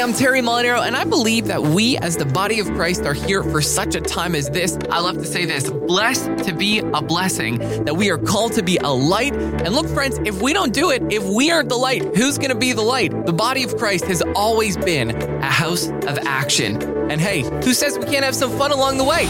I'm 0.00 0.12
Terry 0.12 0.40
Molinaro, 0.40 0.86
and 0.86 0.96
I 0.96 1.02
believe 1.02 1.48
that 1.48 1.60
we, 1.60 1.98
as 1.98 2.16
the 2.16 2.24
body 2.24 2.60
of 2.60 2.66
Christ, 2.68 3.02
are 3.04 3.14
here 3.14 3.42
for 3.42 3.60
such 3.60 3.96
a 3.96 4.00
time 4.00 4.36
as 4.36 4.48
this. 4.48 4.78
I 4.90 5.00
love 5.00 5.16
to 5.16 5.24
say 5.24 5.44
this 5.44 5.68
blessed 5.70 6.44
to 6.44 6.54
be 6.54 6.78
a 6.78 7.02
blessing, 7.02 7.58
that 7.84 7.96
we 7.96 8.08
are 8.10 8.18
called 8.18 8.52
to 8.52 8.62
be 8.62 8.76
a 8.76 8.88
light. 8.88 9.34
And 9.34 9.74
look, 9.74 9.88
friends, 9.88 10.18
if 10.24 10.40
we 10.40 10.52
don't 10.52 10.72
do 10.72 10.90
it, 10.90 11.02
if 11.10 11.24
we 11.24 11.50
aren't 11.50 11.68
the 11.68 11.76
light, 11.76 12.14
who's 12.14 12.38
going 12.38 12.50
to 12.50 12.56
be 12.56 12.72
the 12.72 12.82
light? 12.82 13.26
The 13.26 13.32
body 13.32 13.64
of 13.64 13.76
Christ 13.76 14.04
has 14.04 14.22
always 14.36 14.76
been 14.76 15.10
a 15.10 15.50
house 15.50 15.88
of 15.88 16.18
action. 16.26 16.80
And 17.10 17.20
hey, 17.20 17.40
who 17.64 17.74
says 17.74 17.98
we 17.98 18.04
can't 18.04 18.24
have 18.24 18.36
some 18.36 18.56
fun 18.56 18.70
along 18.70 18.98
the 18.98 19.04
way? 19.04 19.26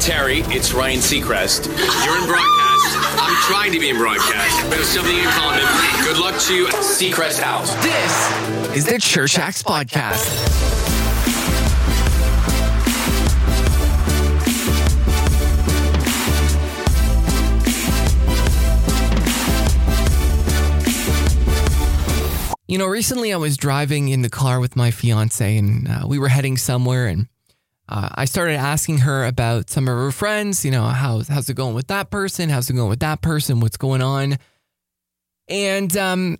Terry, 0.00 0.40
it's 0.48 0.74
Ryan 0.74 0.98
Seacrest. 0.98 1.66
You're 2.04 2.18
in 2.18 2.26
broadcast. 2.26 2.69
I'm 2.82 3.36
trying 3.42 3.72
to 3.72 3.78
be 3.78 3.90
in 3.90 3.96
broadcast. 3.96 4.62
We 4.68 4.76
have 4.76 4.84
something 4.84 5.16
in 5.16 5.28
common. 5.30 5.64
Good 6.04 6.18
luck 6.18 6.40
to 6.42 6.54
you 6.54 6.66
at 6.66 6.74
Seacrest 6.74 7.40
House. 7.40 7.74
This 7.82 8.76
is 8.76 8.86
the 8.86 8.98
Church 8.98 9.38
Acts 9.38 9.62
Podcast. 9.62 10.70
You 22.68 22.78
know, 22.78 22.86
recently 22.86 23.32
I 23.32 23.36
was 23.36 23.56
driving 23.56 24.10
in 24.10 24.22
the 24.22 24.30
car 24.30 24.60
with 24.60 24.76
my 24.76 24.92
fiance 24.92 25.56
and 25.56 25.88
uh, 25.88 26.02
we 26.06 26.20
were 26.20 26.28
heading 26.28 26.56
somewhere 26.56 27.08
and 27.08 27.26
uh, 27.90 28.08
I 28.14 28.24
started 28.24 28.54
asking 28.54 28.98
her 28.98 29.24
about 29.26 29.68
some 29.68 29.88
of 29.88 29.98
her 29.98 30.12
friends, 30.12 30.64
you 30.64 30.70
know, 30.70 30.84
how's, 30.84 31.26
how's 31.26 31.50
it 31.50 31.54
going 31.54 31.74
with 31.74 31.88
that 31.88 32.10
person? 32.10 32.48
How's 32.48 32.70
it 32.70 32.74
going 32.74 32.88
with 32.88 33.00
that 33.00 33.20
person? 33.20 33.58
What's 33.58 33.76
going 33.76 34.00
on? 34.00 34.38
And, 35.48 35.96
um, 35.96 36.38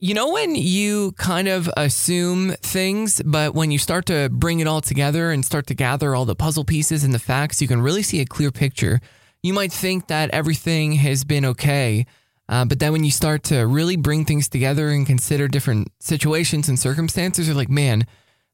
you 0.00 0.12
know, 0.12 0.32
when 0.32 0.56
you 0.56 1.12
kind 1.12 1.46
of 1.46 1.70
assume 1.76 2.50
things, 2.62 3.22
but 3.24 3.54
when 3.54 3.70
you 3.70 3.78
start 3.78 4.06
to 4.06 4.28
bring 4.28 4.58
it 4.58 4.66
all 4.66 4.80
together 4.80 5.30
and 5.30 5.44
start 5.44 5.68
to 5.68 5.74
gather 5.74 6.16
all 6.16 6.24
the 6.24 6.34
puzzle 6.34 6.64
pieces 6.64 7.04
and 7.04 7.14
the 7.14 7.20
facts, 7.20 7.62
you 7.62 7.68
can 7.68 7.80
really 7.80 8.02
see 8.02 8.20
a 8.20 8.26
clear 8.26 8.50
picture. 8.50 9.00
You 9.44 9.54
might 9.54 9.72
think 9.72 10.08
that 10.08 10.30
everything 10.30 10.94
has 10.94 11.22
been 11.22 11.44
okay. 11.44 12.06
Uh, 12.48 12.64
but 12.64 12.80
then 12.80 12.90
when 12.90 13.04
you 13.04 13.10
start 13.12 13.44
to 13.44 13.66
really 13.66 13.96
bring 13.96 14.24
things 14.24 14.48
together 14.48 14.88
and 14.88 15.06
consider 15.06 15.46
different 15.46 15.92
situations 16.00 16.68
and 16.68 16.78
circumstances, 16.78 17.46
you're 17.46 17.56
like, 17.56 17.68
man, 17.68 18.04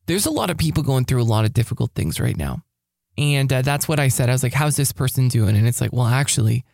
there's 0.06 0.26
a 0.26 0.30
lot 0.30 0.50
of 0.50 0.58
people 0.58 0.82
going 0.82 1.04
through 1.04 1.22
a 1.22 1.24
lot 1.24 1.44
of 1.44 1.52
difficult 1.52 1.92
things 1.94 2.20
right 2.20 2.36
now. 2.36 2.62
And 3.18 3.52
uh, 3.52 3.62
that's 3.62 3.88
what 3.88 4.00
I 4.00 4.08
said. 4.08 4.28
I 4.28 4.32
was 4.32 4.42
like, 4.42 4.54
how's 4.54 4.76
this 4.76 4.92
person 4.92 5.28
doing? 5.28 5.56
And 5.56 5.66
it's 5.66 5.80
like, 5.80 5.92
well, 5.92 6.06
actually, 6.06 6.64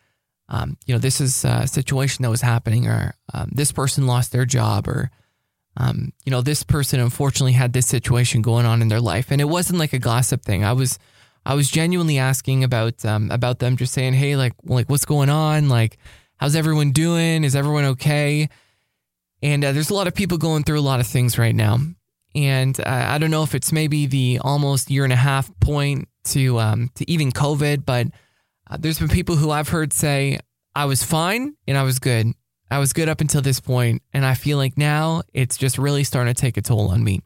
um, 0.47 0.77
you 0.85 0.93
know, 0.93 0.99
this 0.99 1.21
is 1.21 1.45
a 1.45 1.67
situation 1.67 2.23
that 2.23 2.29
was 2.29 2.41
happening, 2.41 2.87
or 2.87 3.13
um, 3.33 3.49
this 3.53 3.71
person 3.71 4.07
lost 4.07 4.31
their 4.31 4.45
job, 4.45 4.87
or, 4.87 5.11
um, 5.77 6.11
you 6.25 6.31
know, 6.31 6.41
this 6.41 6.63
person 6.63 6.99
unfortunately 6.99 7.53
had 7.53 7.73
this 7.73 7.87
situation 7.87 8.41
going 8.41 8.65
on 8.65 8.81
in 8.81 8.87
their 8.87 9.01
life. 9.01 9.31
And 9.31 9.41
it 9.41 9.45
wasn't 9.45 9.79
like 9.79 9.93
a 9.93 9.99
gossip 9.99 10.43
thing. 10.43 10.63
I 10.63 10.73
was, 10.73 10.97
I 11.45 11.53
was 11.53 11.69
genuinely 11.69 12.17
asking 12.17 12.63
about, 12.63 13.05
um, 13.05 13.29
about 13.31 13.59
them, 13.59 13.77
just 13.77 13.93
saying, 13.93 14.13
hey, 14.13 14.35
like, 14.35 14.53
like, 14.63 14.89
what's 14.89 15.05
going 15.05 15.29
on? 15.29 15.69
Like, 15.69 15.97
how's 16.37 16.55
everyone 16.55 16.91
doing? 16.91 17.43
Is 17.43 17.55
everyone 17.55 17.85
okay? 17.85 18.49
And 19.43 19.63
uh, 19.63 19.71
there's 19.73 19.89
a 19.89 19.93
lot 19.93 20.07
of 20.07 20.15
people 20.15 20.37
going 20.37 20.63
through 20.63 20.79
a 20.79 20.81
lot 20.81 20.99
of 20.99 21.07
things 21.07 21.37
right 21.37 21.55
now. 21.55 21.79
And 22.35 22.79
uh, 22.79 22.83
I 22.85 23.17
don't 23.17 23.31
know 23.31 23.43
if 23.43 23.55
it's 23.55 23.71
maybe 23.71 24.05
the 24.05 24.39
almost 24.43 24.91
year 24.91 25.03
and 25.03 25.13
a 25.13 25.17
half 25.17 25.51
point 25.59 26.07
to 26.25 26.59
um, 26.59 26.89
to 26.95 27.09
even 27.09 27.31
COVID, 27.31 27.85
but 27.85 28.07
uh, 28.69 28.77
there's 28.79 28.99
been 28.99 29.09
people 29.09 29.35
who 29.35 29.49
I've 29.49 29.69
heard 29.69 29.93
say 29.93 30.39
I 30.75 30.85
was 30.85 31.03
fine 31.03 31.55
and 31.67 31.77
I 31.77 31.83
was 31.83 31.99
good. 31.99 32.27
I 32.71 32.77
was 32.77 32.93
good 32.93 33.09
up 33.09 33.19
until 33.19 33.41
this 33.41 33.59
point, 33.59 34.03
and 34.13 34.23
I 34.23 34.35
feel 34.35 34.57
like 34.57 34.77
now 34.77 35.23
it's 35.33 35.57
just 35.57 35.79
really 35.79 36.03
starting 36.03 36.33
to 36.33 36.39
take 36.39 36.55
a 36.55 36.61
toll 36.61 36.89
on 36.89 37.03
me. 37.03 37.21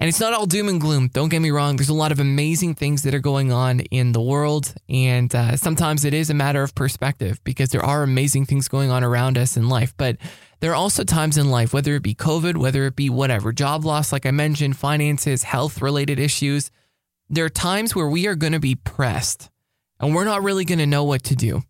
And 0.00 0.08
it's 0.08 0.20
not 0.20 0.32
all 0.32 0.46
doom 0.46 0.68
and 0.68 0.80
gloom. 0.80 1.08
Don't 1.08 1.28
get 1.28 1.40
me 1.40 1.50
wrong. 1.50 1.76
There's 1.76 1.88
a 1.88 1.94
lot 1.94 2.12
of 2.12 2.20
amazing 2.20 2.76
things 2.76 3.02
that 3.02 3.14
are 3.14 3.20
going 3.20 3.50
on 3.50 3.80
in 3.80 4.12
the 4.12 4.20
world. 4.20 4.72
And 4.88 5.34
uh, 5.34 5.56
sometimes 5.56 6.04
it 6.04 6.14
is 6.14 6.30
a 6.30 6.34
matter 6.34 6.62
of 6.62 6.74
perspective 6.74 7.40
because 7.42 7.70
there 7.70 7.84
are 7.84 8.04
amazing 8.04 8.46
things 8.46 8.68
going 8.68 8.90
on 8.90 9.02
around 9.02 9.36
us 9.36 9.56
in 9.56 9.68
life. 9.68 9.94
But 9.96 10.18
there 10.60 10.72
are 10.72 10.76
also 10.76 11.04
times 11.04 11.36
in 11.38 11.50
life, 11.50 11.72
whether 11.72 11.94
it 11.94 12.02
be 12.02 12.14
COVID, 12.14 12.56
whether 12.56 12.86
it 12.86 12.96
be 12.96 13.08
whatever, 13.10 13.52
job 13.52 13.84
loss, 13.84 14.12
like 14.12 14.26
I 14.26 14.30
mentioned, 14.30 14.76
finances, 14.76 15.44
health 15.44 15.80
related 15.80 16.18
issues, 16.18 16.70
there 17.30 17.44
are 17.44 17.50
times 17.50 17.94
where 17.94 18.08
we 18.08 18.26
are 18.26 18.34
going 18.34 18.54
to 18.54 18.60
be 18.60 18.74
pressed 18.74 19.50
and 20.00 20.14
we're 20.14 20.24
not 20.24 20.42
really 20.42 20.64
going 20.64 20.78
to 20.78 20.86
know 20.86 21.04
what 21.04 21.22
to 21.24 21.36
do. 21.36 21.62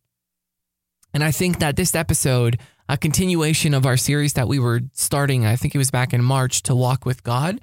And 1.12 1.24
I 1.24 1.30
think 1.30 1.58
that 1.58 1.76
this 1.76 1.94
episode, 1.94 2.60
a 2.88 2.96
continuation 2.96 3.74
of 3.74 3.86
our 3.86 3.96
series 3.96 4.34
that 4.34 4.48
we 4.48 4.58
were 4.58 4.80
starting, 4.92 5.44
I 5.44 5.56
think 5.56 5.74
it 5.74 5.78
was 5.78 5.90
back 5.90 6.12
in 6.12 6.22
March, 6.22 6.62
to 6.64 6.74
walk 6.74 7.04
with 7.04 7.22
God. 7.22 7.60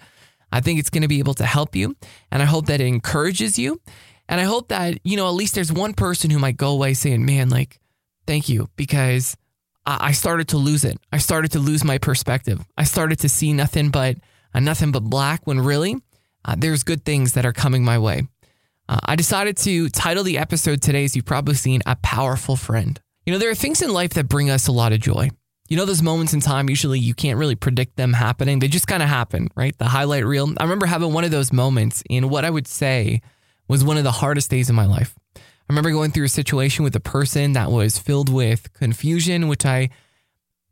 I 0.51 0.61
think 0.61 0.79
it's 0.79 0.89
going 0.89 1.03
to 1.03 1.07
be 1.07 1.19
able 1.19 1.33
to 1.35 1.45
help 1.45 1.75
you. 1.75 1.95
And 2.31 2.41
I 2.41 2.45
hope 2.45 2.67
that 2.67 2.81
it 2.81 2.87
encourages 2.87 3.57
you. 3.57 3.81
And 4.27 4.41
I 4.41 4.45
hope 4.45 4.69
that, 4.69 4.99
you 5.03 5.17
know, 5.17 5.27
at 5.27 5.33
least 5.35 5.55
there's 5.55 5.71
one 5.71 5.93
person 5.93 6.29
who 6.31 6.39
might 6.39 6.57
go 6.57 6.71
away 6.71 6.95
saying, 6.95 7.25
man, 7.25 7.49
like, 7.49 7.79
thank 8.25 8.49
you, 8.49 8.69
because 8.75 9.37
I 9.87 10.11
started 10.13 10.47
to 10.49 10.57
lose 10.57 10.83
it. 10.83 10.97
I 11.11 11.19
started 11.19 11.51
to 11.51 11.59
lose 11.59 11.83
my 11.83 11.97
perspective. 11.97 12.65
I 12.77 12.85
started 12.85 13.19
to 13.19 13.29
see 13.29 13.53
nothing 13.53 13.89
but 13.89 14.17
uh, 14.53 14.59
nothing 14.59 14.91
but 14.91 15.03
black 15.03 15.45
when 15.45 15.59
really 15.59 15.97
uh, 16.43 16.55
there's 16.57 16.83
good 16.83 17.05
things 17.05 17.33
that 17.33 17.45
are 17.45 17.53
coming 17.53 17.83
my 17.83 17.99
way. 17.99 18.23
Uh, 18.87 18.99
I 19.03 19.15
decided 19.15 19.57
to 19.57 19.89
title 19.89 20.23
the 20.23 20.37
episode 20.37 20.81
today, 20.81 21.03
as 21.05 21.15
you've 21.15 21.25
probably 21.25 21.55
seen, 21.55 21.81
A 21.85 21.95
Powerful 21.97 22.55
Friend. 22.55 22.99
You 23.25 23.33
know, 23.33 23.39
there 23.39 23.49
are 23.49 23.55
things 23.55 23.81
in 23.81 23.91
life 23.91 24.11
that 24.11 24.29
bring 24.29 24.49
us 24.49 24.67
a 24.67 24.71
lot 24.71 24.93
of 24.93 24.99
joy. 24.99 25.29
You 25.67 25.77
know, 25.77 25.85
those 25.85 26.03
moments 26.03 26.33
in 26.33 26.41
time, 26.41 26.69
usually 26.69 26.99
you 26.99 27.15
can't 27.15 27.39
really 27.39 27.55
predict 27.55 27.95
them 27.95 28.13
happening. 28.13 28.59
They 28.59 28.67
just 28.67 28.87
kind 28.87 29.01
of 29.01 29.09
happen, 29.09 29.49
right? 29.55 29.75
The 29.77 29.85
highlight 29.85 30.23
reel. 30.23 30.53
I 30.59 30.63
remember 30.63 30.85
having 30.85 31.11
one 31.11 31.23
of 31.23 31.31
those 31.31 31.51
moments 31.51 32.03
in 32.07 32.29
what 32.29 32.45
I 32.45 32.51
would 32.51 32.67
say 32.67 33.21
was 33.67 33.83
one 33.83 33.97
of 33.97 34.03
the 34.03 34.11
hardest 34.11 34.51
days 34.51 34.69
of 34.69 34.75
my 34.75 34.85
life. 34.85 35.15
I 35.67 35.73
remember 35.73 35.91
going 35.91 36.11
through 36.11 36.25
a 36.25 36.29
situation 36.29 36.83
with 36.83 36.95
a 36.95 36.99
person 36.99 37.53
that 37.53 37.71
was 37.71 37.97
filled 37.97 38.29
with 38.29 38.71
confusion, 38.73 39.47
which 39.47 39.65
I 39.65 39.89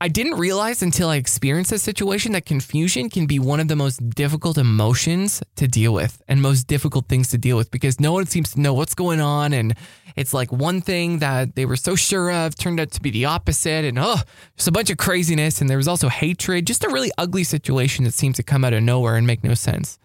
I 0.03 0.09
didn't 0.09 0.37
realize 0.37 0.81
until 0.81 1.07
I 1.07 1.15
experienced 1.15 1.71
a 1.71 1.79
situation 1.79 2.33
that 2.33 2.45
confusion 2.45 3.09
can 3.09 3.25
be 3.25 3.39
one 3.39 3.61
of 3.61 3.69
the 3.69 3.75
most 3.77 4.09
difficult 4.09 4.57
emotions 4.57 5.41
to 5.55 5.65
deal 5.65 5.93
with 5.93 6.21
and 6.27 6.41
most 6.41 6.67
difficult 6.67 7.07
things 7.07 7.29
to 7.29 7.37
deal 7.37 7.55
with 7.55 7.71
because 7.71 8.01
no 8.01 8.11
one 8.11 8.25
seems 8.25 8.51
to 8.51 8.59
know 8.59 8.73
what's 8.73 8.95
going 8.95 9.21
on. 9.21 9.53
And 9.53 9.75
it's 10.17 10.33
like 10.33 10.51
one 10.51 10.81
thing 10.81 11.19
that 11.19 11.55
they 11.55 11.65
were 11.65 11.77
so 11.77 11.95
sure 11.95 12.29
of 12.33 12.53
turned 12.55 12.81
out 12.81 12.91
to 12.91 13.01
be 13.01 13.11
the 13.11 13.23
opposite. 13.23 13.85
And 13.85 13.97
oh, 13.97 14.19
just 14.57 14.67
a 14.67 14.73
bunch 14.73 14.89
of 14.89 14.97
craziness. 14.97 15.61
And 15.61 15.69
there 15.69 15.77
was 15.77 15.87
also 15.87 16.09
hatred, 16.09 16.67
just 16.67 16.83
a 16.83 16.89
really 16.89 17.11
ugly 17.17 17.45
situation 17.45 18.03
that 18.03 18.13
seems 18.13 18.35
to 18.35 18.43
come 18.43 18.65
out 18.65 18.73
of 18.73 18.83
nowhere 18.83 19.15
and 19.15 19.25
make 19.25 19.41
no 19.41 19.53
sense. 19.53 19.99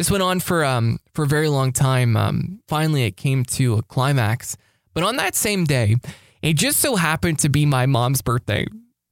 This 0.00 0.10
went 0.10 0.22
on 0.22 0.40
for 0.40 0.64
um, 0.64 0.98
for 1.12 1.24
a 1.24 1.26
very 1.26 1.50
long 1.50 1.72
time. 1.72 2.16
Um, 2.16 2.62
finally, 2.66 3.04
it 3.04 3.18
came 3.18 3.44
to 3.44 3.74
a 3.74 3.82
climax. 3.82 4.56
But 4.94 5.04
on 5.04 5.16
that 5.16 5.34
same 5.34 5.64
day, 5.64 5.96
it 6.40 6.54
just 6.54 6.80
so 6.80 6.96
happened 6.96 7.38
to 7.40 7.50
be 7.50 7.66
my 7.66 7.84
mom's 7.84 8.22
birthday. 8.22 8.66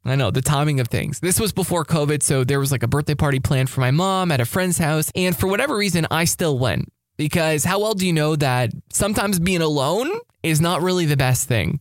I 0.06 0.16
know 0.16 0.30
the 0.30 0.40
timing 0.40 0.80
of 0.80 0.88
things. 0.88 1.20
This 1.20 1.38
was 1.38 1.52
before 1.52 1.84
COVID, 1.84 2.22
so 2.22 2.42
there 2.42 2.58
was 2.58 2.72
like 2.72 2.82
a 2.82 2.88
birthday 2.88 3.14
party 3.14 3.38
planned 3.38 3.68
for 3.68 3.82
my 3.82 3.90
mom 3.90 4.32
at 4.32 4.40
a 4.40 4.46
friend's 4.46 4.78
house. 4.78 5.12
And 5.14 5.36
for 5.36 5.46
whatever 5.46 5.76
reason, 5.76 6.06
I 6.10 6.24
still 6.24 6.58
went 6.58 6.90
because 7.18 7.64
how 7.64 7.80
well 7.80 7.92
do 7.92 8.06
you 8.06 8.14
know 8.14 8.34
that 8.36 8.70
sometimes 8.90 9.38
being 9.38 9.60
alone 9.60 10.10
is 10.42 10.58
not 10.58 10.80
really 10.80 11.04
the 11.04 11.18
best 11.18 11.46
thing? 11.46 11.80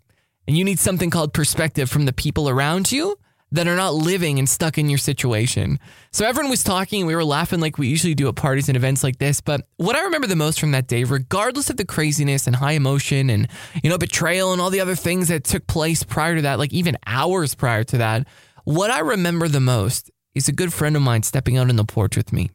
And 0.49 0.57
you 0.57 0.65
need 0.65 0.79
something 0.79 1.11
called 1.11 1.33
perspective 1.33 1.89
from 1.89 2.03
the 2.03 2.13
people 2.13 2.49
around 2.49 2.91
you 2.91 3.17
that 3.51 3.67
are 3.67 3.75
not 3.75 3.93
living 3.93 4.39
and 4.39 4.49
stuck 4.49 4.77
in 4.77 4.89
your 4.89 4.97
situation. 4.97 5.79
So 6.11 6.25
everyone 6.25 6.49
was 6.49 6.63
talking 6.63 7.01
and 7.01 7.07
we 7.07 7.15
were 7.15 7.23
laughing 7.23 7.59
like 7.59 7.77
we 7.77 7.87
usually 7.87 8.13
do 8.13 8.27
at 8.27 8.35
parties 8.35 8.67
and 8.67 8.75
events 8.75 9.03
like 9.03 9.19
this. 9.19 9.39
But 9.39 9.61
what 9.77 9.95
I 9.95 10.03
remember 10.03 10.27
the 10.27 10.35
most 10.35 10.59
from 10.59 10.71
that 10.71 10.87
day, 10.87 11.05
regardless 11.05 11.69
of 11.69 11.77
the 11.77 11.85
craziness 11.85 12.45
and 12.45 12.57
high 12.57 12.73
emotion 12.73 13.29
and, 13.29 13.47
you 13.81 13.89
know, 13.89 13.97
betrayal 13.97 14.51
and 14.51 14.61
all 14.61 14.69
the 14.69 14.81
other 14.81 14.95
things 14.95 15.29
that 15.29 15.45
took 15.45 15.65
place 15.67 16.03
prior 16.03 16.35
to 16.35 16.41
that, 16.41 16.59
like 16.59 16.73
even 16.73 16.97
hours 17.05 17.55
prior 17.55 17.83
to 17.85 17.97
that, 17.99 18.27
what 18.65 18.91
I 18.91 18.99
remember 18.99 19.47
the 19.47 19.61
most 19.61 20.11
is 20.35 20.49
a 20.49 20.53
good 20.53 20.73
friend 20.73 20.95
of 20.95 21.01
mine 21.01 21.23
stepping 21.23 21.57
out 21.57 21.69
on 21.69 21.77
the 21.77 21.85
porch 21.85 22.17
with 22.17 22.33
me. 22.33 22.51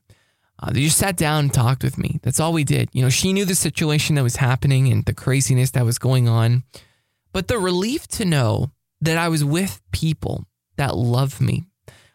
Uh, 0.58 0.70
they 0.70 0.84
just 0.84 0.98
sat 0.98 1.16
down 1.16 1.44
and 1.44 1.54
talked 1.54 1.82
with 1.82 1.98
me. 1.98 2.20
That's 2.22 2.38
all 2.38 2.52
we 2.52 2.64
did. 2.64 2.90
You 2.92 3.02
know, 3.02 3.08
she 3.08 3.32
knew 3.32 3.44
the 3.44 3.54
situation 3.54 4.14
that 4.14 4.22
was 4.22 4.36
happening 4.36 4.92
and 4.92 5.04
the 5.06 5.14
craziness 5.14 5.72
that 5.72 5.84
was 5.84 5.98
going 5.98 6.28
on. 6.28 6.62
But 7.32 7.48
the 7.48 7.58
relief 7.58 8.06
to 8.08 8.24
know 8.24 8.70
that 9.00 9.16
I 9.16 9.28
was 9.28 9.42
with 9.42 9.80
people 9.90 10.46
that 10.76 10.96
love 10.96 11.40
me. 11.40 11.64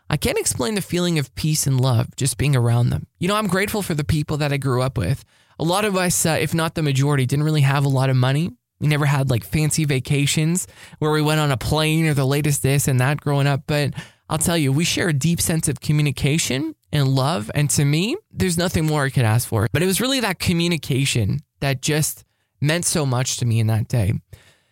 I 0.09 0.17
can't 0.17 0.37
explain 0.37 0.75
the 0.75 0.81
feeling 0.81 1.19
of 1.19 1.33
peace 1.35 1.67
and 1.67 1.79
love 1.79 2.15
just 2.15 2.37
being 2.37 2.55
around 2.55 2.89
them. 2.89 3.07
You 3.19 3.27
know, 3.27 3.35
I'm 3.35 3.47
grateful 3.47 3.81
for 3.81 3.93
the 3.93 4.05
people 4.05 4.37
that 4.37 4.53
I 4.53 4.57
grew 4.57 4.81
up 4.81 4.97
with. 4.97 5.25
A 5.59 5.63
lot 5.63 5.85
of 5.85 5.97
us, 5.97 6.25
uh, 6.25 6.37
if 6.39 6.53
not 6.53 6.75
the 6.75 6.83
majority, 6.83 7.25
didn't 7.25 7.45
really 7.45 7.61
have 7.61 7.83
a 7.83 7.89
lot 7.89 8.09
of 8.09 8.15
money. 8.15 8.51
We 8.79 8.87
never 8.87 9.05
had 9.05 9.29
like 9.29 9.43
fancy 9.43 9.85
vacations 9.85 10.67
where 10.99 11.11
we 11.11 11.21
went 11.21 11.39
on 11.39 11.51
a 11.51 11.57
plane 11.57 12.05
or 12.05 12.13
the 12.13 12.25
latest 12.25 12.63
this 12.63 12.87
and 12.87 12.99
that 13.01 13.19
growing 13.19 13.47
up. 13.47 13.63
But 13.67 13.93
I'll 14.29 14.37
tell 14.37 14.57
you, 14.57 14.71
we 14.71 14.85
share 14.85 15.09
a 15.09 15.13
deep 15.13 15.41
sense 15.41 15.67
of 15.67 15.81
communication 15.81 16.75
and 16.91 17.07
love. 17.07 17.49
And 17.55 17.69
to 17.71 17.83
me, 17.83 18.15
there's 18.31 18.57
nothing 18.57 18.85
more 18.85 19.03
I 19.05 19.09
could 19.09 19.25
ask 19.25 19.47
for. 19.47 19.67
But 19.73 19.81
it 19.81 19.87
was 19.87 19.99
really 19.99 20.19
that 20.19 20.39
communication 20.39 21.39
that 21.59 21.81
just 21.81 22.23
meant 22.61 22.85
so 22.85 23.05
much 23.05 23.37
to 23.37 23.45
me 23.45 23.59
in 23.59 23.67
that 23.67 23.87
day. 23.87 24.13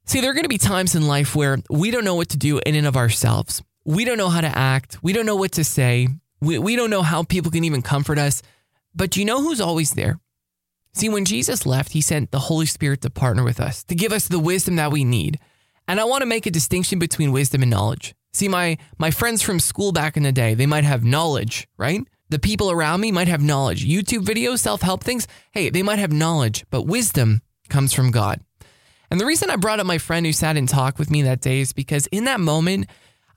See, 0.06 0.22
there 0.22 0.30
are 0.30 0.34
going 0.36 0.44
to 0.44 0.50
be 0.50 0.60
times 0.60 0.94
in 0.94 1.08
life 1.08 1.36
where 1.36 1.58
we 1.70 1.90
don't 1.90 2.06
know 2.06 2.16
what 2.16 2.30
to 2.30 2.38
do 2.38 2.60
in 2.66 2.76
and 2.76 2.86
of 2.86 2.96
ourselves. 2.96 3.64
We 3.86 4.04
don't 4.04 4.18
know 4.18 4.30
how 4.30 4.42
to 4.42 4.58
act. 4.58 4.98
We 5.04 5.14
don't 5.14 5.26
know 5.26 5.36
what 5.36 5.54
to 5.54 5.64
say. 5.64 6.08
We, 6.42 6.58
we 6.58 6.76
don't 6.76 6.90
know 6.90 7.04
how 7.04 7.24
people 7.24 7.52
can 7.52 7.64
even 7.64 7.82
comfort 7.82 8.18
us, 8.20 8.42
but 8.94 9.12
do 9.12 9.20
you 9.20 9.26
know 9.26 9.42
who's 9.42 9.62
always 9.62 9.92
there? 9.92 10.20
See, 10.94 11.10
when 11.10 11.26
Jesus 11.26 11.66
left, 11.66 11.92
he 11.92 12.02
sent 12.02 12.32
the 12.32 12.40
Holy 12.40 12.66
Spirit 12.66 13.02
to 13.02 13.10
partner 13.10 13.44
with 13.44 13.60
us, 13.60 13.84
to 13.86 13.96
give 13.96 14.12
us 14.12 14.28
the 14.28 14.40
wisdom 14.40 14.78
that 14.78 14.92
we 14.92 15.04
need. 15.04 15.40
And 15.88 16.00
I 16.00 16.06
want 16.06 16.22
to 16.22 16.26
make 16.26 16.46
a 16.46 16.52
distinction 16.52 17.00
between 17.00 17.32
wisdom 17.32 17.62
and 17.62 17.70
knowledge. 17.70 18.16
See, 18.34 18.48
my, 18.48 18.78
my 18.98 19.12
friends 19.12 19.42
from 19.42 19.60
school 19.60 19.92
back 19.92 20.18
in 20.18 20.24
the 20.24 20.32
day, 20.32 20.54
they 20.56 20.66
might 20.66 20.84
have 20.84 21.04
knowledge, 21.04 21.68
right? 21.78 22.02
The 22.30 22.40
people 22.40 22.72
around 22.72 23.02
me 23.02 23.12
might 23.12 23.28
have 23.28 23.42
knowledge. 23.42 23.88
YouTube 23.88 24.26
videos, 24.26 24.60
self 24.60 24.82
help 24.82 25.04
things, 25.04 25.28
hey, 25.52 25.70
they 25.70 25.84
might 25.84 26.00
have 26.00 26.12
knowledge, 26.12 26.66
but 26.70 26.84
wisdom 26.84 27.42
comes 27.70 27.94
from 27.94 28.12
God. 28.12 28.42
And 29.12 29.20
the 29.20 29.26
reason 29.26 29.50
I 29.50 29.56
brought 29.58 29.80
up 29.80 29.86
my 29.86 30.00
friend 30.00 30.26
who 30.26 30.32
sat 30.32 30.58
and 30.58 30.68
talked 30.68 30.98
with 30.98 31.12
me 31.12 31.22
that 31.24 31.42
day 31.42 31.60
is 31.60 31.74
because 31.74 32.08
in 32.08 32.24
that 32.24 32.40
moment, 32.40 32.88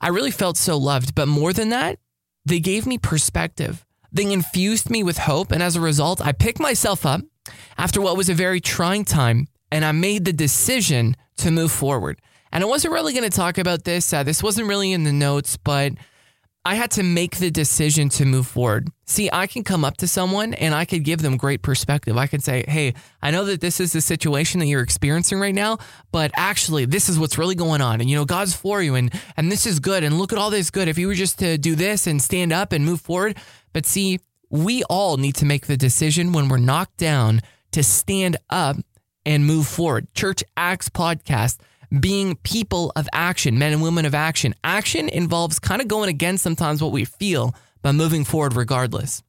I 0.01 0.09
really 0.09 0.31
felt 0.31 0.57
so 0.57 0.77
loved. 0.77 1.15
But 1.15 1.27
more 1.27 1.53
than 1.53 1.69
that, 1.69 1.99
they 2.45 2.59
gave 2.59 2.85
me 2.85 2.97
perspective. 2.97 3.85
They 4.11 4.31
infused 4.31 4.89
me 4.89 5.03
with 5.03 5.19
hope. 5.19 5.51
And 5.51 5.61
as 5.61 5.75
a 5.75 5.81
result, 5.81 6.21
I 6.21 6.31
picked 6.31 6.59
myself 6.59 7.05
up 7.05 7.21
after 7.77 8.01
what 8.01 8.17
was 8.17 8.29
a 8.29 8.33
very 8.33 8.59
trying 8.59 9.05
time 9.05 9.47
and 9.71 9.85
I 9.85 9.91
made 9.91 10.25
the 10.25 10.33
decision 10.33 11.15
to 11.37 11.51
move 11.51 11.71
forward. 11.71 12.19
And 12.51 12.63
I 12.63 12.67
wasn't 12.67 12.93
really 12.93 13.13
going 13.13 13.29
to 13.29 13.35
talk 13.35 13.57
about 13.57 13.83
this. 13.83 14.11
Uh, 14.11 14.23
this 14.23 14.41
wasn't 14.41 14.67
really 14.67 14.91
in 14.91 15.03
the 15.03 15.13
notes, 15.13 15.57
but 15.57 15.93
I 16.69 16.75
had 16.75 16.91
to 16.91 17.03
make 17.03 17.37
the 17.37 17.49
decision 17.49 18.09
to 18.09 18.25
move 18.25 18.45
forward. 18.45 18.89
See, 19.07 19.27
I 19.33 19.47
can 19.47 19.63
come 19.63 19.83
up 19.83 19.97
to 19.97 20.07
someone 20.07 20.53
and 20.53 20.75
I 20.75 20.85
could 20.85 21.03
give 21.03 21.19
them 21.19 21.35
great 21.35 21.63
perspective. 21.63 22.15
I 22.15 22.27
could 22.27 22.43
say, 22.43 22.63
Hey, 22.67 22.93
I 23.23 23.31
know 23.31 23.43
that 23.45 23.59
this 23.59 23.79
is 23.79 23.91
the 23.91 24.01
situation 24.01 24.59
that 24.59 24.67
you're 24.67 24.83
experiencing 24.83 25.39
right 25.39 25.55
now, 25.55 25.79
but 26.11 26.29
actually, 26.35 26.85
this 26.85 27.09
is 27.09 27.17
what's 27.17 27.39
really 27.39 27.55
going 27.55 27.81
on. 27.81 28.01
And, 28.01 28.07
you 28.07 28.15
know, 28.15 28.23
God's 28.23 28.55
for 28.55 28.83
you 28.83 28.93
and, 28.93 29.11
and 29.35 29.51
this 29.51 29.65
is 29.65 29.79
good. 29.79 30.03
And 30.03 30.19
look 30.19 30.31
at 30.31 30.37
all 30.37 30.51
this 30.51 30.69
good. 30.69 30.87
If 30.87 30.99
you 30.99 31.07
were 31.07 31.15
just 31.15 31.39
to 31.39 31.57
do 31.57 31.73
this 31.73 32.05
and 32.05 32.21
stand 32.21 32.53
up 32.53 32.71
and 32.71 32.85
move 32.85 33.01
forward. 33.01 33.39
But 33.73 33.87
see, 33.87 34.19
we 34.51 34.83
all 34.83 35.17
need 35.17 35.33
to 35.37 35.45
make 35.45 35.65
the 35.65 35.75
decision 35.75 36.33
when 36.33 36.49
we're 36.49 36.57
knocked 36.57 36.97
down 36.97 37.41
to 37.71 37.81
stand 37.81 38.37
up 38.51 38.77
and 39.25 39.43
move 39.43 39.65
forward. 39.65 40.13
Church 40.13 40.43
Acts 40.55 40.87
podcast 40.87 41.57
being 41.97 42.35
people 42.37 42.91
of 42.95 43.07
action, 43.13 43.57
men 43.57 43.73
and 43.73 43.81
women 43.81 44.05
of 44.05 44.13
action. 44.13 44.53
Action 44.63 45.09
involves 45.09 45.59
kind 45.59 45.81
of 45.81 45.87
going 45.87 46.09
against 46.09 46.43
sometimes 46.43 46.81
what 46.81 46.91
we 46.91 47.05
feel, 47.05 47.55
but 47.81 47.93
moving 47.93 48.25
forward 48.25 48.55
regardless. 48.55 49.23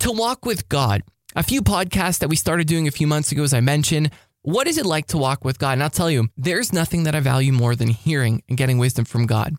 To 0.00 0.10
walk 0.10 0.44
with 0.44 0.68
God, 0.68 1.02
a 1.36 1.42
few 1.42 1.62
podcasts 1.62 2.18
that 2.18 2.28
we 2.28 2.36
started 2.36 2.66
doing 2.66 2.88
a 2.88 2.92
few 2.92 3.06
months 3.06 3.30
ago, 3.32 3.42
as 3.42 3.54
I 3.54 3.60
mentioned, 3.60 4.10
what 4.42 4.66
is 4.66 4.76
it 4.76 4.86
like 4.86 5.06
to 5.08 5.18
walk 5.18 5.44
with 5.44 5.58
God? 5.58 5.72
And 5.72 5.82
I'll 5.82 5.90
tell 5.90 6.10
you, 6.10 6.28
there's 6.36 6.72
nothing 6.72 7.04
that 7.04 7.14
I 7.14 7.20
value 7.20 7.52
more 7.52 7.74
than 7.74 7.88
hearing 7.88 8.42
and 8.48 8.58
getting 8.58 8.78
wisdom 8.78 9.04
from 9.04 9.26
God. 9.26 9.54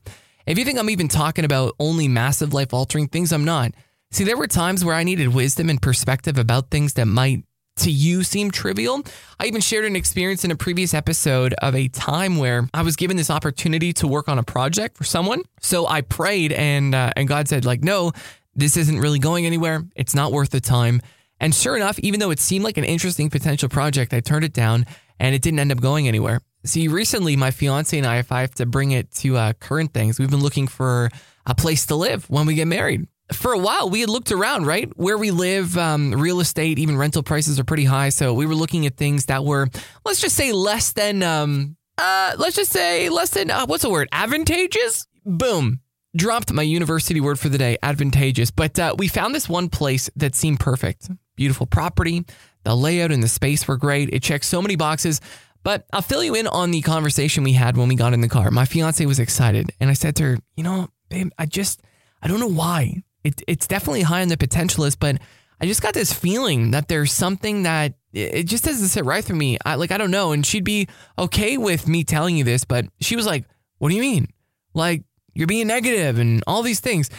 If 0.45 0.59
you 0.59 0.65
think 0.65 0.77
I'm 0.77 0.91
even 0.91 1.07
talking 1.07 1.43
about 1.45 1.73
only 1.79 2.07
massive 2.07 2.53
life 2.53 2.73
altering 2.73 3.07
things, 3.07 3.33
I'm 3.33 3.45
not. 3.45 3.71
See, 4.11 4.23
there 4.23 4.37
were 4.37 4.47
times 4.47 4.85
where 4.85 4.93
I 4.93 5.03
needed 5.03 5.33
wisdom 5.33 5.69
and 5.69 5.81
perspective 5.81 6.37
about 6.37 6.69
things 6.69 6.93
that 6.93 7.05
might 7.07 7.43
to 7.77 7.91
you 7.91 8.23
seem 8.23 8.51
trivial. 8.51 9.01
I 9.39 9.45
even 9.45 9.61
shared 9.61 9.85
an 9.85 9.95
experience 9.95 10.45
in 10.45 10.51
a 10.51 10.55
previous 10.55 10.93
episode 10.93 11.53
of 11.55 11.75
a 11.75 11.87
time 11.89 12.37
where 12.37 12.69
I 12.73 12.81
was 12.81 12.95
given 12.95 13.17
this 13.17 13.29
opportunity 13.29 13.91
to 13.93 14.07
work 14.07 14.29
on 14.29 14.39
a 14.39 14.43
project 14.43 14.97
for 14.97 15.03
someone. 15.03 15.43
So 15.61 15.87
I 15.87 16.01
prayed 16.01 16.51
and 16.53 16.95
uh, 16.95 17.11
and 17.15 17.27
God 17.27 17.47
said 17.47 17.65
like, 17.65 17.83
"No, 17.83 18.11
this 18.55 18.77
isn't 18.77 18.99
really 18.99 19.19
going 19.19 19.45
anywhere. 19.45 19.83
It's 19.95 20.15
not 20.15 20.31
worth 20.31 20.51
the 20.51 20.61
time." 20.61 21.01
And 21.39 21.53
sure 21.53 21.75
enough, 21.75 21.99
even 21.99 22.21
though 22.21 22.31
it 22.31 22.39
seemed 22.39 22.63
like 22.63 22.77
an 22.77 22.85
interesting 22.85 23.29
potential 23.29 23.67
project, 23.67 24.13
I 24.13 24.21
turned 24.21 24.45
it 24.45 24.53
down 24.53 24.85
and 25.19 25.35
it 25.35 25.41
didn't 25.41 25.59
end 25.59 25.71
up 25.71 25.81
going 25.81 26.07
anywhere. 26.07 26.41
See, 26.63 26.87
recently 26.87 27.35
my 27.35 27.51
fiance 27.51 27.95
and 27.95 28.07
I, 28.07 28.17
if 28.17 28.31
I 28.31 28.41
have 28.41 28.55
to 28.55 28.65
bring 28.65 28.91
it 28.91 29.11
to 29.15 29.35
uh, 29.37 29.53
current 29.53 29.93
things, 29.93 30.17
we've 30.17 30.31
been 30.31 30.41
looking 30.41 30.67
for 30.67 31.09
a 31.45 31.53
place 31.53 31.85
to 31.87 31.95
live 31.95 32.27
when 32.29 32.45
we 32.45 32.55
get 32.55 32.67
married 32.67 33.05
for 33.31 33.53
a 33.53 33.57
while 33.57 33.89
we 33.89 34.01
had 34.01 34.09
looked 34.09 34.31
around 34.31 34.65
right? 34.65 34.91
Where 34.97 35.17
we 35.17 35.31
live 35.31 35.77
um, 35.77 36.11
real 36.11 36.39
estate 36.39 36.79
even 36.79 36.97
rental 36.97 37.23
prices 37.23 37.59
are 37.59 37.63
pretty 37.63 37.85
high. 37.85 38.09
So 38.09 38.33
we 38.33 38.45
were 38.45 38.55
looking 38.55 38.85
at 38.85 38.97
things 38.97 39.25
that 39.25 39.43
were 39.43 39.67
let's 40.05 40.21
just 40.21 40.35
say 40.35 40.51
less 40.51 40.93
than 40.93 41.23
um, 41.23 41.75
uh, 41.97 42.33
let's 42.37 42.55
just 42.55 42.71
say 42.71 43.09
less 43.09 43.31
than 43.31 43.51
uh, 43.51 43.65
what's 43.65 43.83
the 43.83 43.89
word? 43.89 44.09
Advantageous? 44.11 45.07
Boom. 45.25 45.79
Dropped 46.15 46.53
my 46.53 46.61
university 46.61 47.19
word 47.19 47.39
for 47.39 47.49
the 47.49 47.57
day 47.57 47.77
advantageous. 47.83 48.51
But 48.51 48.79
uh, 48.79 48.95
we 48.97 49.07
found 49.07 49.35
this 49.35 49.49
one 49.49 49.69
place 49.69 50.09
that 50.15 50.35
seemed 50.35 50.59
perfect. 50.59 51.09
Beautiful 51.35 51.65
property. 51.65 52.23
The 52.63 52.75
layout 52.75 53.11
and 53.11 53.21
the 53.21 53.27
space 53.27 53.67
were 53.67 53.77
great. 53.77 54.09
It 54.13 54.23
checked 54.23 54.45
so 54.45 54.61
many 54.61 54.75
boxes. 54.75 55.19
But 55.63 55.85
I'll 55.91 56.03
fill 56.03 56.23
you 56.23 56.35
in 56.35 56.45
on 56.47 56.69
the 56.69 56.81
conversation 56.81 57.43
we 57.43 57.53
had 57.53 57.75
when 57.75 57.87
we 57.87 57.95
got 57.95 58.13
in 58.13 58.21
the 58.21 58.29
car. 58.29 58.51
My 58.51 58.65
fiance 58.65 59.03
was 59.05 59.19
excited, 59.19 59.71
and 59.79 59.89
I 59.89 59.93
said 59.93 60.15
to 60.17 60.23
her, 60.23 60.37
"You 60.55 60.63
know, 60.63 60.89
babe, 61.09 61.31
I 61.39 61.47
just, 61.47 61.81
I 62.21 62.27
don't 62.27 62.39
know 62.39 62.45
why, 62.45 63.01
it, 63.25 63.41
it's 63.47 63.67
definitely 63.67 64.03
high 64.03 64.21
on 64.21 64.27
the 64.27 64.37
potential 64.37 64.83
list, 64.83 64.99
but 64.99 65.17
I 65.59 65.65
just 65.65 65.81
got 65.81 65.93
this 65.93 66.13
feeling 66.13 66.71
that 66.71 66.87
there's 66.87 67.11
something 67.11 67.63
that 67.63 67.95
it 68.13 68.43
just 68.43 68.63
doesn't 68.63 68.89
sit 68.89 69.03
right 69.03 69.23
for 69.23 69.33
me. 69.33 69.57
I 69.65 69.75
like 69.75 69.91
I 69.91 69.97
don't 69.97 70.11
know. 70.11 70.31
And 70.31 70.45
she'd 70.45 70.63
be 70.63 70.87
okay 71.17 71.57
with 71.57 71.87
me 71.87 72.03
telling 72.03 72.37
you 72.37 72.43
this, 72.43 72.65
but 72.65 72.85
she 73.01 73.15
was 73.15 73.25
like, 73.25 73.45
"What 73.79 73.89
do 73.89 73.95
you 73.95 74.01
mean? 74.01 74.27
Like 74.73 75.03
you're 75.33 75.47
being 75.47 75.67
negative 75.67 76.19
and 76.19 76.43
all 76.45 76.61
these 76.61 76.79
things." 76.79 77.09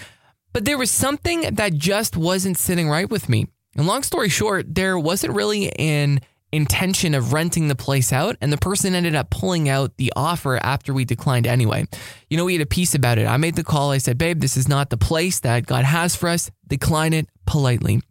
But 0.52 0.64
there 0.64 0.78
was 0.78 0.90
something 0.90 1.42
that 1.56 1.74
just 1.74 2.16
wasn't 2.16 2.56
sitting 2.56 2.88
right 2.88 3.10
with 3.10 3.28
me. 3.28 3.48
And 3.76 3.86
long 3.86 4.02
story 4.02 4.28
short, 4.28 4.74
there 4.74 4.98
wasn't 4.98 5.34
really 5.34 5.70
an 5.72 6.20
intention 6.56 7.14
of 7.14 7.32
renting 7.32 7.68
the 7.68 7.76
place 7.76 8.12
out, 8.12 8.36
and 8.40 8.52
the 8.52 8.56
person 8.56 8.94
ended 8.94 9.14
up 9.14 9.30
pulling 9.30 9.68
out 9.68 9.96
the 9.96 10.12
offer 10.16 10.58
after 10.62 10.92
we 10.92 11.04
declined 11.04 11.46
anyway. 11.46 11.86
You 12.28 12.36
know, 12.36 12.44
we 12.44 12.54
had 12.54 12.62
a 12.62 12.66
peace 12.66 12.94
about 12.94 13.18
it. 13.18 13.26
I 13.26 13.36
made 13.36 13.56
the 13.56 13.64
call. 13.64 13.90
I 13.90 13.98
said, 13.98 14.18
babe, 14.18 14.40
this 14.40 14.56
is 14.56 14.68
not 14.68 14.90
the 14.90 14.96
place 14.96 15.40
that 15.40 15.66
God 15.66 15.84
has 15.84 16.16
for 16.16 16.28
us. 16.28 16.50
Decline 16.66 17.12
it 17.12 17.28
politely. 17.46 18.02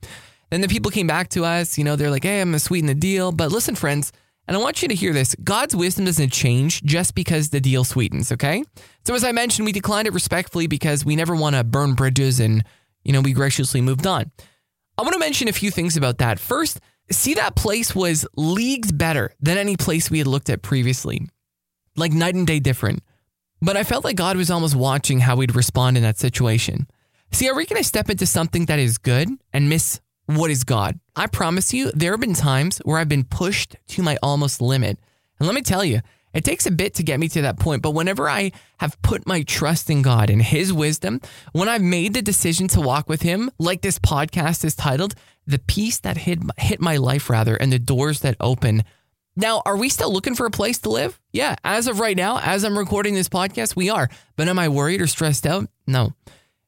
Then 0.52 0.62
the 0.62 0.68
people 0.68 0.92
came 0.92 1.08
back 1.08 1.30
to 1.30 1.44
us. 1.44 1.78
You 1.78 1.84
know, 1.84 1.96
they're 1.96 2.12
like, 2.12 2.24
hey, 2.24 2.42
I'm 2.42 2.50
going 2.50 2.54
to 2.54 2.60
sweeten 2.60 2.88
the 2.88 2.96
deal. 2.96 3.32
But 3.32 3.52
listen, 3.52 3.76
friends, 3.76 4.12
and 4.48 4.56
I 4.56 4.60
want 4.60 4.82
you 4.82 4.88
to 4.88 4.96
hear 4.96 5.12
this 5.12 5.36
God's 5.44 5.76
wisdom 5.76 6.06
doesn't 6.06 6.32
change 6.32 6.84
just 6.84 7.16
because 7.16 7.50
the 7.50 7.60
deal 7.60 7.84
sweetens, 7.84 8.32
okay? 8.32 8.64
So, 9.06 9.16
as 9.16 9.24
I 9.24 9.32
mentioned, 9.32 9.66
we 9.66 9.72
declined 9.72 10.08
it 10.08 10.14
respectfully 10.14 10.68
because 10.68 11.04
we 11.04 11.16
never 11.16 11.36
want 11.36 11.56
to 11.56 11.64
burn 11.64 11.94
bridges 11.94 12.40
and, 12.40 12.64
you 13.04 13.12
know, 13.12 13.22
we 13.22 13.34
graciously 13.34 13.82
moved 13.82 14.06
on. 14.06 14.32
I 14.98 15.02
want 15.02 15.14
to 15.14 15.20
mention 15.20 15.48
a 15.48 15.54
few 15.54 15.72
things 15.72 15.98
about 15.98 16.20
that. 16.20 16.40
First, 16.40 16.80
see 17.12 17.36
that 17.36 17.56
place 17.56 17.96
was 17.96 18.26
leagues 18.36 18.92
better 18.92 19.34
than 19.40 19.58
any 19.58 19.78
place 19.78 20.10
we 20.10 20.18
had 20.18 20.28
looked 20.28 20.50
at 20.50 20.62
previously, 20.62 21.28
like 21.96 22.12
night 22.12 22.36
and 22.36 22.48
day 22.48 22.60
different. 22.60 23.04
But 23.62 23.78
I 23.78 23.84
felt 23.84 24.04
like 24.04 24.16
God 24.16 24.38
was 24.38 24.52
almost 24.52 24.76
watching 24.76 25.20
how 25.20 25.36
we'd 25.36 25.56
respond 25.56 25.98
in 25.98 26.04
that 26.04 26.18
situation. 26.18 26.88
See, 27.32 27.50
are 27.50 27.56
we 27.56 27.66
going 27.66 27.82
to 27.82 27.88
step 27.88 28.10
into 28.10 28.26
something 28.26 28.66
that 28.66 28.80
is 28.80 28.98
good 28.98 29.30
and 29.54 29.70
miss 29.70 30.00
what 30.28 30.52
is 30.52 30.64
God? 30.64 31.00
I 31.16 31.28
promise 31.28 31.74
you, 31.74 31.92
there 31.92 32.12
have 32.12 32.20
been 32.20 32.34
times 32.34 32.80
where 32.80 32.98
I've 32.98 33.10
been 33.10 33.24
pushed 33.24 33.76
to 33.90 34.04
my 34.04 34.18
almost 34.24 34.62
limit. 34.62 34.98
And 35.40 35.48
let 35.48 35.56
me 35.56 35.62
tell 35.62 35.84
you, 35.84 36.02
it 36.34 36.44
takes 36.44 36.66
a 36.66 36.72
bit 36.72 36.96
to 36.96 37.04
get 37.04 37.20
me 37.20 37.30
to 37.30 37.44
that 37.44 37.60
point, 37.60 37.82
but 37.82 37.92
whenever 37.92 38.30
I 38.30 38.52
have 38.80 39.02
put 39.02 39.26
my 39.26 39.44
trust 39.44 39.90
in 39.90 40.02
God 40.02 40.30
and 40.30 40.42
His 40.42 40.74
wisdom, 40.74 41.22
when 41.54 41.70
I've 41.70 41.82
made 41.82 42.14
the 42.14 42.22
decision 42.22 42.68
to 42.70 42.82
walk 42.82 43.08
with 43.08 43.22
Him, 43.22 43.50
like 43.58 43.82
this 43.82 44.00
podcast 44.00 44.66
is 44.66 44.76
titled, 44.76 45.16
The 45.48 45.60
Peace 45.60 46.00
That 46.00 46.18
Hit, 46.18 46.40
hit 46.58 46.82
My 46.82 46.98
Life, 46.98 47.30
rather, 47.30 47.56
and 47.56 47.72
the 47.72 47.80
Doors 47.80 48.22
That 48.22 48.36
Open. 48.40 48.84
Now, 49.36 49.62
are 49.66 49.78
we 49.78 49.90
still 49.90 50.12
looking 50.12 50.36
for 50.36 50.46
a 50.46 50.52
place 50.52 50.80
to 50.80 50.90
live? 50.90 51.20
Yeah, 51.34 51.56
as 51.64 51.88
of 51.88 52.00
right 52.00 52.16
now, 52.16 52.40
as 52.40 52.64
I'm 52.64 52.78
recording 52.78 53.16
this 53.16 53.30
podcast, 53.30 53.76
we 53.76 53.90
are. 53.90 54.10
But 54.38 54.48
am 54.48 54.58
I 54.58 54.70
worried 54.70 55.02
or 55.02 55.08
stressed 55.08 55.46
out? 55.46 55.68
No. 55.86 56.14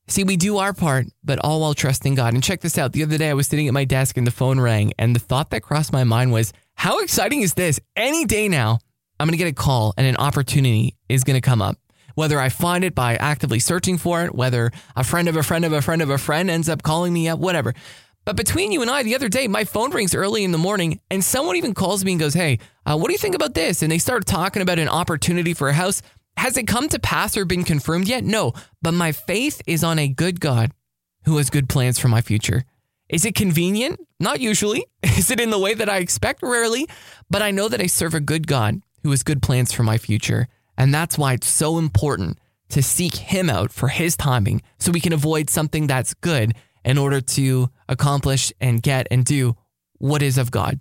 See, 0.10 0.24
we 0.24 0.38
do 0.38 0.58
our 0.58 0.74
part, 0.74 1.08
but 1.24 1.40
all 1.44 1.62
while 1.62 1.74
trusting 1.74 2.16
God. 2.16 2.34
And 2.34 2.44
check 2.44 2.62
this 2.62 2.78
out. 2.78 2.94
The 2.94 3.04
other 3.04 3.18
day, 3.18 3.30
I 3.30 3.34
was 3.34 3.48
sitting 3.48 3.68
at 3.68 3.74
my 3.74 3.86
desk 3.86 4.18
and 4.18 4.28
the 4.28 4.32
phone 4.32 4.60
rang, 4.60 4.94
and 5.00 5.16
the 5.16 5.20
thought 5.20 5.50
that 5.52 5.64
crossed 5.64 5.94
my 5.94 6.04
mind 6.04 6.32
was, 6.32 6.54
how 6.76 7.00
exciting 7.00 7.42
is 7.42 7.54
this? 7.56 7.80
Any 7.96 8.26
day 8.26 8.48
now, 8.48 8.80
I'm 9.20 9.28
going 9.28 9.38
to 9.38 9.44
get 9.44 9.50
a 9.50 9.54
call 9.54 9.94
and 9.98 10.06
an 10.06 10.18
opportunity 10.18 10.96
is 11.10 11.24
going 11.24 11.36
to 11.36 11.42
come 11.42 11.62
up. 11.62 11.78
Whether 12.16 12.40
I 12.40 12.50
find 12.50 12.84
it 12.84 12.96
by 12.96 13.16
actively 13.16 13.60
searching 13.60 13.98
for 13.98 14.26
it, 14.26 14.34
whether 14.34 14.72
a 14.96 15.04
friend 15.04 15.28
of 15.28 15.36
a 15.36 15.44
friend 15.44 15.64
of 15.66 15.72
a 15.72 15.82
friend 15.82 16.02
of 16.02 16.10
a 16.10 16.18
friend 16.18 16.50
ends 16.50 16.68
up 16.68 16.84
calling 16.84 17.14
me 17.14 17.28
up, 17.28 17.40
whatever. 17.40 17.74
But 18.28 18.36
between 18.36 18.74
you 18.74 18.82
and 18.82 18.92
I, 18.92 19.04
the 19.04 19.16
other 19.16 19.30
day, 19.30 19.48
my 19.48 19.64
phone 19.64 19.90
rings 19.92 20.14
early 20.14 20.44
in 20.44 20.52
the 20.52 20.58
morning 20.58 21.00
and 21.10 21.24
someone 21.24 21.56
even 21.56 21.74
calls 21.74 22.04
me 22.04 22.12
and 22.12 22.20
goes, 22.20 22.34
Hey, 22.34 22.60
uh, 22.86 22.98
what 22.98 23.08
do 23.08 23.14
you 23.14 23.18
think 23.18 23.36
about 23.36 23.54
this? 23.54 23.82
And 23.82 23.90
they 23.90 24.00
start 24.00 24.26
talking 24.26 24.62
about 24.62 24.80
an 24.80 24.90
opportunity 24.90 25.54
for 25.54 25.70
a 25.70 25.74
house. 25.74 26.02
Has 26.36 26.58
it 26.58 26.68
come 26.68 26.90
to 26.90 27.00
pass 27.00 27.38
or 27.38 27.46
been 27.46 27.64
confirmed 27.64 28.06
yet? 28.06 28.26
No. 28.26 28.52
But 28.82 28.96
my 28.96 29.14
faith 29.14 29.62
is 29.66 29.82
on 29.82 29.98
a 29.98 30.10
good 30.10 30.42
God 30.42 30.74
who 31.24 31.38
has 31.38 31.50
good 31.50 31.70
plans 31.70 32.00
for 32.00 32.10
my 32.10 32.20
future. 32.20 32.66
Is 33.08 33.24
it 33.24 33.34
convenient? 33.34 33.98
Not 34.20 34.42
usually. 34.42 34.86
Is 35.04 35.32
it 35.32 35.40
in 35.40 35.50
the 35.50 35.58
way 35.58 35.74
that 35.74 35.88
I 35.88 36.00
expect? 36.00 36.44
Rarely. 36.44 36.86
But 37.30 37.42
I 37.42 37.52
know 37.52 37.70
that 37.70 37.80
I 37.80 37.88
serve 37.88 38.14
a 38.14 38.20
good 38.20 38.46
God 38.46 38.82
who 39.04 39.12
has 39.12 39.24
good 39.24 39.42
plans 39.42 39.72
for 39.72 39.84
my 39.84 39.98
future. 39.98 40.50
And 40.78 40.94
that's 40.94 41.18
why 41.18 41.32
it's 41.32 41.48
so 41.48 41.78
important 41.78 42.40
to 42.72 42.84
seek 42.84 43.16
Him 43.16 43.50
out 43.50 43.72
for 43.72 43.88
His 43.88 44.18
timing 44.18 44.64
so 44.80 44.92
we 44.92 45.00
can 45.00 45.14
avoid 45.14 45.50
something 45.50 45.88
that's 45.88 46.14
good 46.14 46.56
in 46.84 46.98
order 46.98 47.22
to 47.22 47.70
accomplish 47.90 48.52
and 48.60 48.82
get 48.82 49.08
and 49.12 49.26
do 49.26 49.56
what 49.98 50.22
is 50.22 50.38
of 50.38 50.52
God. 50.52 50.80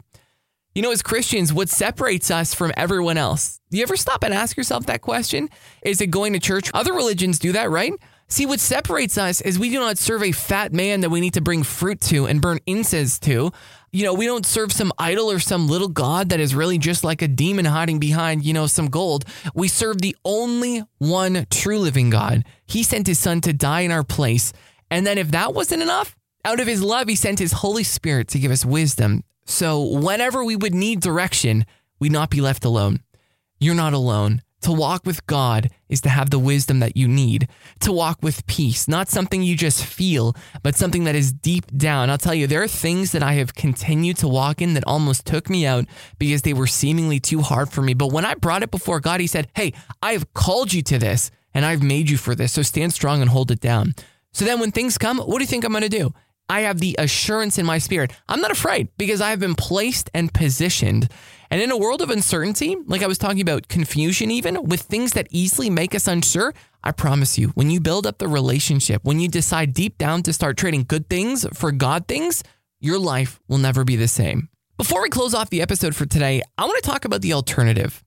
You 0.75 0.83
know, 0.83 0.93
as 0.93 1.01
Christians, 1.01 1.55
what 1.55 1.71
separates 1.71 2.31
us 2.31 2.55
from 2.55 2.71
everyone 2.77 3.17
else? 3.17 3.61
Do 3.71 3.79
you 3.79 3.83
ever 3.83 3.97
stop 3.97 4.23
and 4.23 4.35
ask 4.35 4.59
yourself 4.59 4.85
that 4.87 5.01
question? 5.01 5.49
Is 5.83 6.03
it 6.03 6.09
going 6.09 6.35
to 6.35 6.39
church? 6.39 6.71
Other 6.75 6.93
religions 6.93 7.39
do 7.39 7.53
that, 7.53 7.71
right? 7.71 7.95
See, 8.29 8.45
what 8.45 8.61
separates 8.61 9.17
us 9.17 9.41
is 9.41 9.59
we 9.59 9.71
do 9.71 9.79
not 9.79 9.99
serve 9.99 10.23
a 10.23 10.33
fat 10.33 10.73
man 10.73 11.01
that 11.01 11.11
we 11.11 11.21
need 11.21 11.35
to 11.35 11.41
bring 11.41 11.63
fruit 11.63 12.01
to 12.03 12.27
and 12.27 12.43
burn 12.43 12.59
incense 12.67 13.19
to. 13.21 13.53
You 13.93 14.05
know, 14.05 14.13
we 14.13 14.27
don't 14.27 14.45
serve 14.45 14.73
some 14.73 14.93
idol 14.99 15.31
or 15.31 15.39
some 15.39 15.69
little 15.69 15.89
god 15.89 16.29
that 16.29 16.41
is 16.41 16.55
really 16.55 16.77
just 16.77 17.05
like 17.05 17.23
a 17.23 17.29
demon 17.29 17.65
hiding 17.65 17.99
behind, 17.99 18.45
you 18.45 18.53
know, 18.53 18.67
some 18.67 18.91
gold. 18.91 19.25
We 19.55 19.69
serve 19.69 20.03
the 20.03 20.17
only 20.25 20.83
one 20.99 21.47
true 21.51 21.79
living 21.79 22.11
God. 22.11 22.45
He 22.67 22.83
sent 22.83 23.07
his 23.07 23.19
son 23.19 23.41
to 23.43 23.53
die 23.53 23.81
in 23.81 23.93
our 23.93 24.05
place. 24.05 24.53
And 24.91 25.07
then 25.07 25.19
if 25.19 25.31
that 25.31 25.55
wasn't 25.55 25.83
enough, 25.83 26.17
out 26.47 26.61
of 26.61 26.69
his 26.69 26.81
love, 26.81 27.09
he 27.09 27.17
sent 27.17 27.41
his 27.41 27.53
Holy 27.53 27.83
Spirit 27.83 28.29
to 28.29 28.39
give 28.39 28.53
us 28.53 28.65
wisdom. 28.65 29.25
So 29.47 29.83
whenever 29.83 30.45
we 30.45 30.55
would 30.55 30.75
need 30.75 31.01
direction, 31.01 31.67
we'd 31.99 32.13
not 32.13 32.31
be 32.31 32.41
left 32.41 32.65
alone. 32.65 33.01
You're 33.59 33.75
not 33.75 33.93
alone. 33.93 34.43
To 34.63 34.73
walk 34.73 35.05
with 35.05 35.27
God 35.27 35.71
is 35.89 36.01
to 36.03 36.09
have 36.09 36.31
the 36.31 36.39
wisdom 36.39 36.79
that 36.81 36.97
you 36.97 37.09
need. 37.09 37.49
To 37.81 37.93
walk 37.93 38.19
with 38.23 38.47
peace, 38.47 38.87
not 38.87 39.09
something 39.09 39.43
you 39.43 39.57
just 39.57 39.85
feel, 39.85 40.35
but 40.63 40.77
something 40.77 41.05
that 41.05 41.17
is 41.17 41.33
deep 41.33 41.67
down. 41.77 42.11
I'll 42.11 42.19
tell 42.19 42.35
you, 42.35 42.47
there 42.47 42.63
are 42.63 42.69
things 42.69 43.13
that 43.13 43.23
I 43.25 43.35
have 43.35 43.55
continued 43.55 44.17
to 44.19 44.29
walk 44.29 44.63
in 44.63 44.75
that 44.75 44.87
almost 44.87 45.27
took 45.27 45.51
me 45.51 45.67
out 45.67 45.87
because 46.19 46.43
they 46.43 46.55
were 46.55 46.67
seemingly 46.67 47.19
too 47.19 47.43
hard 47.43 47.71
for 47.71 47.83
me. 47.83 47.93
But 47.93 48.13
when 48.13 48.25
I 48.25 48.35
brought 48.35 48.63
it 48.63 48.71
before 48.71 49.01
God, 49.01 49.21
He 49.21 49.27
said, 49.27 49.49
Hey, 49.55 49.73
I 50.01 50.13
have 50.13 50.33
called 50.33 50.73
you 50.73 50.83
to 50.83 50.99
this 50.99 51.31
and 51.55 51.65
I've 51.65 51.83
made 51.83 52.09
you 52.09 52.17
for 52.17 52.35
this. 52.35 52.53
So 52.53 52.63
stand 52.63 52.93
strong 52.93 53.21
and 53.21 53.31
hold 53.31 53.51
it 53.51 53.61
down. 53.61 53.95
So 54.33 54.45
then 54.45 54.61
when 54.61 54.71
things 54.71 54.99
come, 54.99 55.19
what 55.19 55.39
do 55.39 55.45
you 55.45 55.49
think 55.49 55.65
I'm 55.65 55.73
going 55.73 55.83
to 55.83 55.89
do? 55.89 56.13
I 56.49 56.61
have 56.61 56.79
the 56.79 56.95
assurance 56.99 57.59
in 57.59 57.67
my 57.67 57.79
spirit. 57.79 58.13
I'm 58.29 58.41
not 58.41 58.51
afraid 58.51 58.89
because 58.99 59.21
I 59.21 59.31
have 59.31 59.41
been 59.41 59.55
placed 59.55 60.11
and 60.15 60.33
positioned. 60.33 61.09
And 61.51 61.61
in 61.61 61.71
a 61.71 61.77
world 61.77 62.03
of 62.03 62.11
uncertainty, 62.11 62.77
like 62.87 63.03
I 63.03 63.07
was 63.07 63.19
talking 63.19 63.41
about 63.41 63.69
confusion, 63.69 64.31
even 64.31 64.65
with 64.65 64.83
things 64.83 65.13
that 65.13 65.29
easily 65.31 65.71
make 65.71 65.95
us 65.95 66.07
unsure, 66.07 66.55
I 66.83 66.93
promise 66.93 67.39
you, 67.39 67.49
when 67.49 67.71
you 67.71 67.81
build 67.81 68.07
up 68.07 68.19
the 68.19 68.29
relationship, 68.29 69.05
when 69.05 69.19
you 69.19 69.29
decide 69.29 69.75
deep 69.75 69.99
down 69.99 70.23
to 70.25 70.33
start 70.33 70.57
trading 70.57 70.85
good 70.87 71.09
things 71.09 71.47
for 71.53 71.73
God 71.73 72.07
things, 72.07 72.43
your 72.81 72.99
life 72.99 73.41
will 73.49 73.59
never 73.59 73.85
be 73.85 73.97
the 73.97 74.09
same. 74.09 74.49
Before 74.77 75.03
we 75.03 75.09
close 75.09 75.35
off 75.35 75.51
the 75.51 75.63
episode 75.63 75.97
for 75.97 76.07
today, 76.07 76.43
I 76.59 76.65
want 76.67 76.83
to 76.83 76.89
talk 76.89 77.05
about 77.05 77.23
the 77.23 77.33
alternative. 77.33 78.05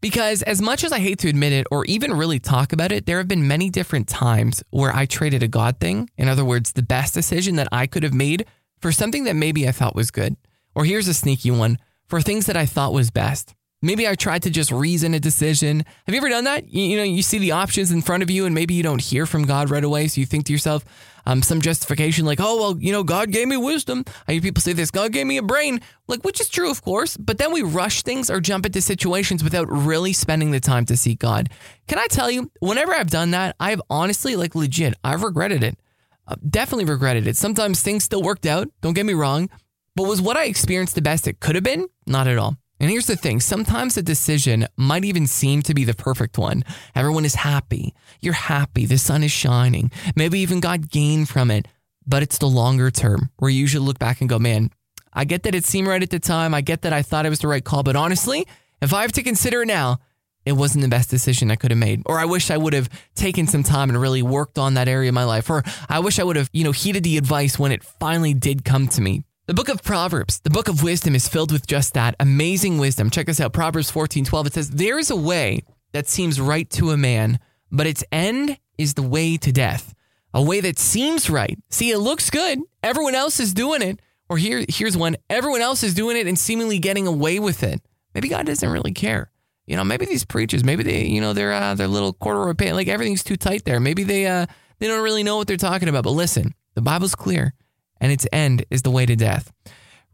Because 0.00 0.42
as 0.42 0.62
much 0.62 0.84
as 0.84 0.92
I 0.92 1.00
hate 1.00 1.18
to 1.20 1.28
admit 1.28 1.52
it 1.52 1.66
or 1.70 1.84
even 1.86 2.12
really 2.12 2.38
talk 2.38 2.72
about 2.72 2.92
it, 2.92 3.06
there 3.06 3.18
have 3.18 3.26
been 3.26 3.48
many 3.48 3.68
different 3.68 4.06
times 4.06 4.62
where 4.70 4.94
I 4.94 5.06
traded 5.06 5.42
a 5.42 5.48
God 5.48 5.80
thing, 5.80 6.08
in 6.16 6.28
other 6.28 6.44
words, 6.44 6.72
the 6.72 6.82
best 6.82 7.14
decision 7.14 7.56
that 7.56 7.68
I 7.72 7.86
could 7.86 8.04
have 8.04 8.14
made 8.14 8.46
for 8.80 8.92
something 8.92 9.24
that 9.24 9.34
maybe 9.34 9.66
I 9.66 9.72
thought 9.72 9.96
was 9.96 10.12
good. 10.12 10.36
Or 10.74 10.84
here's 10.84 11.08
a 11.08 11.14
sneaky 11.14 11.50
one 11.50 11.78
for 12.06 12.20
things 12.20 12.46
that 12.46 12.56
I 12.56 12.64
thought 12.64 12.92
was 12.92 13.10
best. 13.10 13.54
Maybe 13.82 14.08
I 14.08 14.14
tried 14.14 14.42
to 14.42 14.50
just 14.50 14.72
reason 14.72 15.14
a 15.14 15.20
decision. 15.20 15.84
Have 16.06 16.14
you 16.14 16.16
ever 16.16 16.28
done 16.28 16.44
that? 16.44 16.68
You, 16.68 16.96
know, 16.96 17.04
you 17.04 17.22
see 17.22 17.38
the 17.38 17.52
options 17.52 17.92
in 17.92 18.02
front 18.02 18.24
of 18.24 18.30
you 18.30 18.44
and 18.44 18.54
maybe 18.54 18.74
you 18.74 18.82
don't 18.82 19.00
hear 19.00 19.24
from 19.24 19.44
God 19.44 19.70
right 19.70 19.84
away. 19.84 20.08
So 20.08 20.20
you 20.20 20.26
think 20.26 20.46
to 20.46 20.52
yourself, 20.52 20.84
um, 21.28 21.42
some 21.42 21.60
justification 21.60 22.24
like, 22.24 22.40
oh, 22.40 22.56
well, 22.56 22.76
you 22.80 22.90
know, 22.90 23.04
God 23.04 23.30
gave 23.30 23.48
me 23.48 23.58
wisdom. 23.58 24.02
I 24.26 24.32
hear 24.32 24.40
people 24.40 24.62
say 24.62 24.72
this, 24.72 24.90
God 24.90 25.12
gave 25.12 25.26
me 25.26 25.36
a 25.36 25.42
brain, 25.42 25.80
like, 26.06 26.24
which 26.24 26.40
is 26.40 26.48
true, 26.48 26.70
of 26.70 26.80
course. 26.80 27.18
But 27.18 27.36
then 27.36 27.52
we 27.52 27.60
rush 27.60 28.02
things 28.02 28.30
or 28.30 28.40
jump 28.40 28.64
into 28.64 28.80
situations 28.80 29.44
without 29.44 29.70
really 29.70 30.14
spending 30.14 30.52
the 30.52 30.58
time 30.58 30.86
to 30.86 30.96
seek 30.96 31.18
God. 31.18 31.50
Can 31.86 31.98
I 31.98 32.06
tell 32.06 32.30
you, 32.30 32.50
whenever 32.60 32.94
I've 32.94 33.10
done 33.10 33.32
that, 33.32 33.56
I've 33.60 33.82
honestly, 33.90 34.36
like, 34.36 34.54
legit, 34.54 34.94
I've 35.04 35.22
regretted 35.22 35.62
it. 35.62 35.78
Uh, 36.26 36.36
definitely 36.48 36.86
regretted 36.86 37.26
it. 37.26 37.36
Sometimes 37.36 37.82
things 37.82 38.04
still 38.04 38.22
worked 38.22 38.46
out, 38.46 38.68
don't 38.80 38.94
get 38.94 39.04
me 39.04 39.12
wrong. 39.12 39.50
But 39.94 40.08
was 40.08 40.22
what 40.22 40.38
I 40.38 40.46
experienced 40.46 40.94
the 40.94 41.02
best 41.02 41.28
it 41.28 41.40
could 41.40 41.56
have 41.56 41.64
been? 41.64 41.88
Not 42.06 42.26
at 42.26 42.38
all. 42.38 42.56
And 42.80 42.90
here's 42.90 43.06
the 43.06 43.16
thing 43.16 43.40
sometimes 43.40 43.96
a 43.96 44.02
decision 44.02 44.66
might 44.76 45.04
even 45.04 45.26
seem 45.26 45.62
to 45.62 45.74
be 45.74 45.84
the 45.84 45.94
perfect 45.94 46.38
one. 46.38 46.64
Everyone 46.94 47.24
is 47.24 47.34
happy. 47.34 47.94
You're 48.20 48.34
happy. 48.34 48.86
The 48.86 48.98
sun 48.98 49.22
is 49.22 49.32
shining. 49.32 49.90
Maybe 50.14 50.40
even 50.40 50.60
got 50.60 50.88
gain 50.88 51.26
from 51.26 51.50
it. 51.50 51.66
But 52.06 52.22
it's 52.22 52.38
the 52.38 52.46
longer 52.46 52.90
term 52.90 53.30
where 53.36 53.50
you 53.50 53.60
usually 53.60 53.84
look 53.84 53.98
back 53.98 54.20
and 54.20 54.30
go, 54.30 54.38
man, 54.38 54.70
I 55.12 55.24
get 55.24 55.42
that 55.42 55.54
it 55.54 55.64
seemed 55.64 55.88
right 55.88 56.02
at 56.02 56.10
the 56.10 56.18
time. 56.18 56.54
I 56.54 56.60
get 56.60 56.82
that 56.82 56.92
I 56.92 57.02
thought 57.02 57.26
it 57.26 57.30
was 57.30 57.40
the 57.40 57.48
right 57.48 57.64
call. 57.64 57.82
But 57.82 57.96
honestly, 57.96 58.46
if 58.80 58.94
I 58.94 59.02
have 59.02 59.12
to 59.12 59.22
consider 59.22 59.62
it 59.62 59.66
now, 59.66 59.98
it 60.46 60.52
wasn't 60.52 60.82
the 60.82 60.88
best 60.88 61.10
decision 61.10 61.50
I 61.50 61.56
could 61.56 61.70
have 61.70 61.78
made. 61.78 62.02
Or 62.06 62.18
I 62.18 62.24
wish 62.24 62.50
I 62.50 62.56
would 62.56 62.72
have 62.72 62.88
taken 63.14 63.46
some 63.46 63.62
time 63.62 63.90
and 63.90 64.00
really 64.00 64.22
worked 64.22 64.58
on 64.58 64.74
that 64.74 64.88
area 64.88 65.10
of 65.10 65.14
my 65.14 65.24
life. 65.24 65.50
Or 65.50 65.62
I 65.88 65.98
wish 65.98 66.18
I 66.18 66.24
would 66.24 66.36
have, 66.36 66.48
you 66.52 66.64
know, 66.64 66.72
heeded 66.72 67.04
the 67.04 67.18
advice 67.18 67.58
when 67.58 67.72
it 67.72 67.84
finally 67.84 68.32
did 68.32 68.64
come 68.64 68.88
to 68.88 69.02
me. 69.02 69.24
The 69.48 69.54
book 69.54 69.70
of 69.70 69.82
Proverbs, 69.82 70.40
the 70.40 70.50
book 70.50 70.68
of 70.68 70.82
wisdom 70.82 71.14
is 71.14 71.26
filled 71.26 71.52
with 71.52 71.66
just 71.66 71.94
that 71.94 72.14
amazing 72.20 72.76
wisdom. 72.76 73.08
Check 73.08 73.24
this 73.24 73.40
out 73.40 73.54
Proverbs 73.54 73.90
14 73.90 74.26
12. 74.26 74.46
It 74.48 74.52
says, 74.52 74.68
There 74.68 74.98
is 74.98 75.10
a 75.10 75.16
way 75.16 75.62
that 75.92 76.06
seems 76.06 76.38
right 76.38 76.68
to 76.72 76.90
a 76.90 76.98
man, 76.98 77.40
but 77.72 77.86
its 77.86 78.04
end 78.12 78.58
is 78.76 78.92
the 78.92 79.02
way 79.02 79.38
to 79.38 79.50
death. 79.50 79.94
A 80.34 80.42
way 80.42 80.60
that 80.60 80.78
seems 80.78 81.30
right. 81.30 81.58
See, 81.70 81.90
it 81.90 81.96
looks 81.96 82.28
good. 82.28 82.58
Everyone 82.82 83.14
else 83.14 83.40
is 83.40 83.54
doing 83.54 83.80
it. 83.80 84.00
Or 84.28 84.36
here, 84.36 84.66
here's 84.68 84.98
one 84.98 85.16
everyone 85.30 85.62
else 85.62 85.82
is 85.82 85.94
doing 85.94 86.18
it 86.18 86.26
and 86.26 86.38
seemingly 86.38 86.78
getting 86.78 87.06
away 87.06 87.38
with 87.38 87.62
it. 87.62 87.80
Maybe 88.14 88.28
God 88.28 88.44
doesn't 88.44 88.68
really 88.70 88.92
care. 88.92 89.30
You 89.66 89.76
know, 89.76 89.84
maybe 89.84 90.04
these 90.04 90.26
preachers, 90.26 90.62
maybe 90.62 90.82
they, 90.82 91.06
you 91.06 91.22
know, 91.22 91.32
they're 91.32 91.54
uh, 91.54 91.74
their 91.74 91.88
little 91.88 92.12
corduroy 92.12 92.52
pants, 92.52 92.74
like 92.74 92.88
everything's 92.88 93.24
too 93.24 93.38
tight 93.38 93.64
there. 93.64 93.80
Maybe 93.80 94.04
they 94.04 94.26
uh, 94.26 94.44
they 94.78 94.88
don't 94.88 95.02
really 95.02 95.22
know 95.22 95.38
what 95.38 95.46
they're 95.46 95.56
talking 95.56 95.88
about. 95.88 96.04
But 96.04 96.10
listen, 96.10 96.52
the 96.74 96.82
Bible's 96.82 97.14
clear 97.14 97.54
and 98.00 98.12
its 98.12 98.26
end 98.32 98.64
is 98.70 98.82
the 98.82 98.90
way 98.90 99.06
to 99.06 99.16
death. 99.16 99.52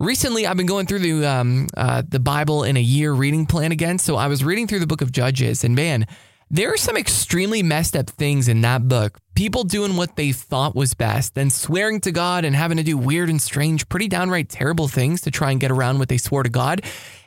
Recently, 0.01 0.47
I've 0.47 0.57
been 0.57 0.67
going 0.67 0.87
through 0.87 0.99
the 1.01 1.25
um, 1.25 1.69
uh, 1.77 2.03
the 2.07 2.19
Bible 2.21 2.65
in 2.65 2.77
a 2.77 2.81
year 2.81 3.13
reading 3.13 3.47
plan 3.47 3.71
again. 3.71 3.99
So 3.99 4.17
I 4.17 4.27
was 4.27 4.43
reading 4.43 4.67
through 4.67 4.81
the 4.81 4.87
book 4.87 5.03
of 5.03 5.13
Judges, 5.13 5.63
and 5.63 5.77
man, 5.77 6.07
there 6.51 6.73
are 6.73 6.77
some 6.77 6.97
extremely 6.97 7.63
messed 7.63 7.97
up 7.97 8.11
things 8.11 8.49
in 8.49 8.61
that 8.63 8.87
book. 8.87 9.19
People 9.35 9.65
doing 9.65 9.97
what 9.97 10.17
they 10.17 10.33
thought 10.33 10.75
was 10.75 10.95
best, 10.95 11.35
then 11.35 11.51
swearing 11.51 12.01
to 12.03 12.13
God 12.13 12.45
and 12.45 12.55
having 12.55 12.77
to 12.77 12.83
do 12.83 12.99
weird 12.99 13.31
and 13.31 13.41
strange, 13.41 13.89
pretty 13.89 14.09
downright 14.09 14.49
terrible 14.49 14.89
things 14.89 15.21
to 15.23 15.31
try 15.31 15.51
and 15.51 15.61
get 15.61 15.71
around 15.71 15.99
what 15.99 16.09
they 16.09 16.19
swore 16.19 16.43
to 16.43 16.49
God. 16.51 16.83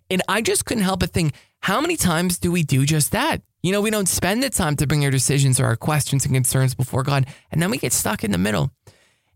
And 0.09 0.21
I 0.27 0.41
just 0.41 0.65
couldn't 0.65 0.83
help 0.83 0.99
but 0.99 1.11
think, 1.11 1.33
how 1.61 1.81
many 1.81 1.97
times 1.97 2.37
do 2.37 2.51
we 2.51 2.63
do 2.63 2.85
just 2.85 3.11
that? 3.11 3.41
You 3.63 3.71
know, 3.71 3.81
we 3.81 3.89
don't 3.89 4.07
spend 4.07 4.43
the 4.43 4.49
time 4.49 4.75
to 4.77 4.87
bring 4.87 5.03
our 5.03 5.11
decisions 5.11 5.59
or 5.59 5.65
our 5.65 5.75
questions 5.75 6.25
and 6.25 6.33
concerns 6.33 6.75
before 6.75 7.03
God, 7.03 7.25
and 7.51 7.61
then 7.61 7.71
we 7.71 7.77
get 7.77 7.93
stuck 7.93 8.23
in 8.23 8.31
the 8.31 8.37
middle. 8.37 8.71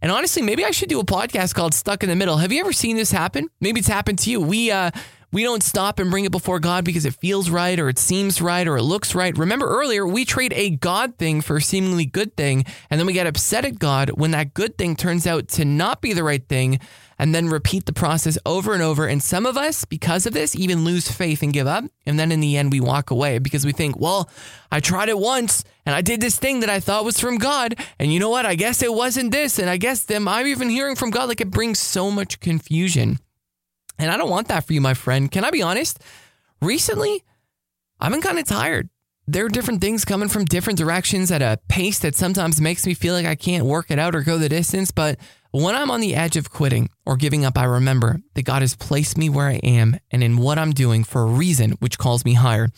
And 0.01 0.12
honestly, 0.12 0.41
maybe 0.41 0.65
I 0.65 0.72
should 0.72 0.89
do 0.89 1.00
a 1.00 1.05
podcast 1.05 1.53
called 1.53 1.74
Stuck 1.74 2.03
in 2.03 2.10
the 2.10 2.15
Middle. 2.15 2.38
Have 2.38 2.51
you 2.51 2.60
ever 2.60 2.74
seen 2.74 2.96
this 2.96 3.12
happen? 3.12 3.50
Maybe 3.60 3.79
it's 3.79 3.88
happened 3.88 4.20
to 4.20 4.31
you. 4.31 4.41
We 4.41 4.72
uh 4.72 4.91
we 5.32 5.44
don't 5.44 5.64
stop 5.64 6.00
and 6.00 6.12
bring 6.12 6.26
it 6.26 6.32
before 6.32 6.60
God 6.60 6.84
because 6.84 7.06
it 7.06 7.16
feels 7.16 7.50
right 7.50 7.80
or 7.80 7.90
it 7.90 7.98
seems 7.98 8.42
right 8.42 8.68
or 8.68 8.78
it 8.78 8.84
looks 8.84 9.16
right. 9.16 9.38
Remember 9.38 9.68
earlier, 9.68 10.06
we 10.06 10.26
trade 10.26 10.54
a 10.56 10.72
God 10.72 11.18
thing 11.18 11.42
for 11.42 11.58
a 11.58 11.62
seemingly 11.62 12.06
good 12.06 12.36
thing, 12.36 12.66
and 12.90 13.00
then 13.00 13.08
we 13.08 13.14
get 13.14 13.28
upset 13.28 13.66
at 13.66 13.80
God 13.80 14.12
when 14.12 14.32
that 14.32 14.54
good 14.54 14.78
thing 14.78 14.96
turns 14.96 15.26
out 15.26 15.48
to 15.50 15.66
not 15.66 16.02
be 16.02 16.14
the 16.14 16.24
right 16.24 16.46
thing 16.48 16.80
and 17.22 17.36
then 17.36 17.48
repeat 17.50 17.86
the 17.86 17.94
process 17.94 18.36
over 18.48 18.74
and 18.74 18.82
over. 18.82 19.06
And 19.06 19.22
some 19.22 19.46
of 19.46 19.56
us, 19.56 19.86
because 19.86 20.26
of 20.26 20.34
this, 20.34 20.56
even 20.56 20.84
lose 20.84 21.10
faith 21.10 21.44
and 21.44 21.54
give 21.54 21.68
up. 21.68 21.84
And 22.08 22.20
then 22.20 22.32
in 22.32 22.40
the 22.40 22.58
end, 22.58 22.72
we 22.72 22.80
walk 22.80 23.12
away 23.12 23.38
because 23.38 23.64
we 23.64 23.74
think, 23.74 24.00
well, 24.00 24.28
I 24.72 24.80
tried 24.80 25.08
it 25.08 25.20
once 25.20 25.64
and 25.86 25.94
I 25.94 26.02
did 26.02 26.20
this 26.20 26.40
thing 26.40 26.62
that 26.62 26.70
I 26.72 26.80
thought 26.80 27.06
was 27.06 27.20
from 27.20 27.38
God. 27.38 27.76
And 28.00 28.12
you 28.12 28.20
know 28.20 28.32
what? 28.32 28.48
I 28.48 28.56
guess 28.56 28.82
it 28.82 28.92
wasn't 28.92 29.32
this. 29.32 29.60
And 29.60 29.70
I 29.70 29.78
guess 29.78 30.04
them, 30.04 30.28
I'm 30.28 30.48
even 30.48 30.70
hearing 30.70 30.96
from 30.96 31.12
God. 31.12 31.30
Like 31.30 31.42
it 31.42 31.52
brings 31.52 31.78
so 31.78 32.10
much 32.10 32.40
confusion. 32.40 33.20
And 34.01 34.10
I 34.10 34.17
don't 34.17 34.31
want 34.31 34.48
that 34.48 34.65
for 34.65 34.74
you, 34.74 34.81
my 34.81 34.96
friend. 34.96 35.31
Can 35.31 35.46
I 35.46 35.51
be 35.51 35.62
honest? 35.62 36.00
Recently, 36.60 37.24
I've 38.00 38.12
been 38.12 38.22
kind 38.22 38.39
of 38.39 38.46
tired. 38.46 38.89
There 39.27 39.46
are 39.46 39.50
different 39.50 39.79
things 39.79 40.03
coming 40.03 40.27
from 40.27 40.46
different 40.46 40.79
directions 40.79 41.31
at 41.31 41.43
a 41.43 41.60
pace 41.70 42.00
that 42.00 42.15
sometimes 42.15 42.60
makes 42.60 42.88
me 42.88 42.96
feel 42.96 43.13
like 43.13 43.27
I 43.27 43.36
can't 43.36 43.63
work 43.63 43.91
it 43.91 44.00
out 44.00 44.15
or 44.15 44.22
go 44.22 44.39
the 44.39 44.50
distance. 44.50 44.89
But 44.89 45.20
when 45.51 45.75
I'm 45.75 45.91
on 45.91 46.01
the 46.01 46.15
edge 46.15 46.36
of 46.36 46.50
quitting 46.50 46.89
or 47.05 47.15
giving 47.15 47.46
up, 47.46 47.60
I 47.60 47.65
remember 47.65 48.20
that 48.34 48.41
God 48.41 48.63
has 48.63 48.75
placed 48.75 49.20
me 49.20 49.29
where 49.29 49.48
I 49.48 49.60
am 49.63 50.00
and 50.10 50.24
in 50.24 50.38
what 50.38 50.58
I'm 50.58 50.72
doing 50.72 51.03
for 51.03 51.22
a 51.22 51.25
reason 51.25 51.74
which 51.74 52.00
calls 52.00 52.25
me 52.25 52.34
higher. 52.34 52.70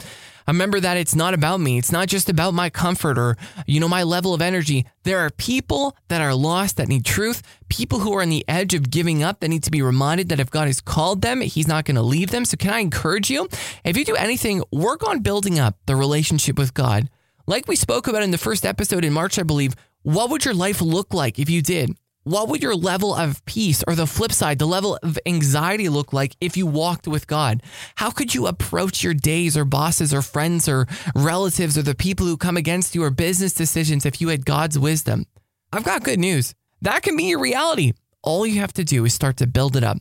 I 0.47 0.51
remember 0.51 0.79
that 0.79 0.97
it's 0.97 1.15
not 1.15 1.33
about 1.33 1.59
me. 1.59 1.77
It's 1.77 1.91
not 1.91 2.07
just 2.07 2.29
about 2.29 2.53
my 2.53 2.69
comfort 2.69 3.17
or, 3.17 3.37
you 3.65 3.79
know, 3.79 3.87
my 3.87 4.03
level 4.03 4.33
of 4.33 4.41
energy. 4.41 4.85
There 5.03 5.19
are 5.19 5.29
people 5.29 5.95
that 6.09 6.21
are 6.21 6.33
lost 6.33 6.77
that 6.77 6.87
need 6.87 7.05
truth, 7.05 7.41
people 7.69 7.99
who 7.99 8.13
are 8.15 8.21
on 8.21 8.29
the 8.29 8.45
edge 8.47 8.73
of 8.73 8.89
giving 8.89 9.23
up 9.23 9.39
that 9.39 9.49
need 9.49 9.63
to 9.63 9.71
be 9.71 9.81
reminded 9.81 10.29
that 10.29 10.39
if 10.39 10.49
God 10.49 10.67
has 10.67 10.81
called 10.81 11.21
them, 11.21 11.41
He's 11.41 11.67
not 11.67 11.85
going 11.85 11.95
to 11.95 12.01
leave 12.01 12.31
them. 12.31 12.45
So, 12.45 12.57
can 12.57 12.71
I 12.73 12.79
encourage 12.79 13.29
you? 13.29 13.47
If 13.83 13.97
you 13.97 14.05
do 14.05 14.15
anything, 14.15 14.63
work 14.71 15.07
on 15.07 15.21
building 15.21 15.59
up 15.59 15.77
the 15.85 15.95
relationship 15.95 16.57
with 16.57 16.73
God. 16.73 17.09
Like 17.45 17.67
we 17.67 17.75
spoke 17.75 18.07
about 18.07 18.23
in 18.23 18.31
the 18.31 18.37
first 18.37 18.65
episode 18.65 19.03
in 19.03 19.11
March, 19.11 19.37
I 19.37 19.43
believe, 19.43 19.75
what 20.03 20.29
would 20.29 20.45
your 20.45 20.53
life 20.53 20.81
look 20.81 21.13
like 21.13 21.39
if 21.39 21.49
you 21.49 21.61
did? 21.61 21.97
What 22.23 22.47
would 22.47 22.63
your 22.63 22.75
level 22.75 23.13
of 23.13 23.43
peace 23.45 23.83
or 23.87 23.95
the 23.95 24.07
flip 24.07 24.31
side, 24.31 24.59
the 24.59 24.65
level 24.65 24.97
of 25.03 25.19
anxiety 25.25 25.89
look 25.89 26.13
like 26.13 26.35
if 26.39 26.55
you 26.55 26.65
walked 26.65 27.07
with 27.07 27.27
God? 27.27 27.61
How 27.95 28.11
could 28.11 28.33
you 28.33 28.47
approach 28.47 29.03
your 29.03 29.13
days 29.13 29.57
or 29.57 29.65
bosses 29.65 30.13
or 30.13 30.21
friends 30.21 30.69
or 30.69 30.87
relatives 31.15 31.77
or 31.77 31.81
the 31.81 31.95
people 31.95 32.25
who 32.25 32.37
come 32.37 32.55
against 32.55 32.95
you 32.95 33.03
or 33.03 33.09
business 33.09 33.53
decisions 33.53 34.05
if 34.05 34.21
you 34.21 34.29
had 34.29 34.45
God's 34.45 34.79
wisdom? 34.79 35.25
I've 35.71 35.83
got 35.83 36.03
good 36.03 36.19
news. 36.19 36.55
That 36.81 37.03
can 37.03 37.17
be 37.17 37.25
your 37.25 37.39
reality. 37.39 37.93
All 38.21 38.45
you 38.47 38.61
have 38.61 38.73
to 38.73 38.85
do 38.85 39.03
is 39.03 39.13
start 39.13 39.37
to 39.37 39.47
build 39.47 39.75
it 39.75 39.83
up. 39.83 39.97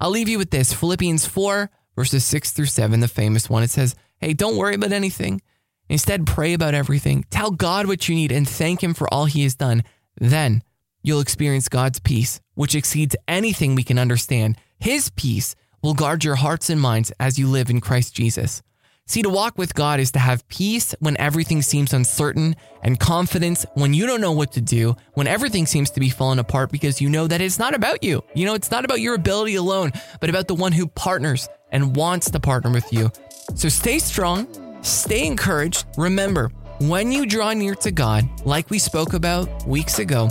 I'll 0.00 0.10
leave 0.10 0.28
you 0.28 0.38
with 0.38 0.50
this 0.50 0.72
Philippians 0.72 1.26
4, 1.26 1.70
verses 1.96 2.24
6 2.24 2.52
through 2.52 2.66
7, 2.66 3.00
the 3.00 3.08
famous 3.08 3.50
one. 3.50 3.64
It 3.64 3.70
says, 3.70 3.96
Hey, 4.18 4.32
don't 4.32 4.56
worry 4.56 4.76
about 4.76 4.92
anything. 4.92 5.42
Instead, 5.88 6.26
pray 6.26 6.54
about 6.54 6.74
everything. 6.74 7.24
Tell 7.30 7.50
God 7.50 7.86
what 7.86 8.08
you 8.08 8.14
need 8.14 8.32
and 8.32 8.48
thank 8.48 8.82
Him 8.82 8.94
for 8.94 9.12
all 9.12 9.24
He 9.24 9.42
has 9.42 9.54
done. 9.54 9.82
Then 10.20 10.62
you'll 11.04 11.20
experience 11.20 11.68
God's 11.68 12.00
peace, 12.00 12.40
which 12.54 12.74
exceeds 12.74 13.14
anything 13.28 13.76
we 13.76 13.84
can 13.84 14.00
understand. 14.00 14.56
His 14.80 15.10
peace 15.10 15.54
will 15.82 15.94
guard 15.94 16.24
your 16.24 16.34
hearts 16.34 16.70
and 16.70 16.80
minds 16.80 17.12
as 17.20 17.38
you 17.38 17.46
live 17.46 17.70
in 17.70 17.80
Christ 17.80 18.14
Jesus. 18.14 18.62
See, 19.06 19.20
to 19.20 19.28
walk 19.28 19.58
with 19.58 19.74
God 19.74 20.00
is 20.00 20.12
to 20.12 20.18
have 20.18 20.48
peace 20.48 20.94
when 20.98 21.14
everything 21.18 21.60
seems 21.60 21.92
uncertain 21.92 22.56
and 22.82 22.98
confidence 22.98 23.66
when 23.74 23.92
you 23.92 24.06
don't 24.06 24.22
know 24.22 24.32
what 24.32 24.52
to 24.52 24.62
do, 24.62 24.96
when 25.12 25.26
everything 25.26 25.66
seems 25.66 25.90
to 25.90 26.00
be 26.00 26.08
falling 26.08 26.38
apart 26.38 26.72
because 26.72 27.02
you 27.02 27.10
know 27.10 27.26
that 27.26 27.42
it's 27.42 27.58
not 27.58 27.74
about 27.74 28.02
you. 28.02 28.24
You 28.34 28.46
know, 28.46 28.54
it's 28.54 28.70
not 28.70 28.86
about 28.86 29.02
your 29.02 29.14
ability 29.14 29.56
alone, 29.56 29.92
but 30.20 30.30
about 30.30 30.48
the 30.48 30.54
one 30.54 30.72
who 30.72 30.86
partners 30.86 31.50
and 31.70 31.94
wants 31.94 32.30
to 32.30 32.40
partner 32.40 32.70
with 32.70 32.90
you. 32.94 33.12
So 33.54 33.68
stay 33.68 33.98
strong, 33.98 34.48
stay 34.82 35.26
encouraged. 35.26 35.84
Remember, 35.98 36.50
when 36.80 37.12
you 37.12 37.26
draw 37.26 37.52
near 37.52 37.74
to 37.76 37.90
God, 37.90 38.24
like 38.46 38.70
we 38.70 38.78
spoke 38.78 39.12
about 39.12 39.66
weeks 39.66 39.98
ago, 39.98 40.30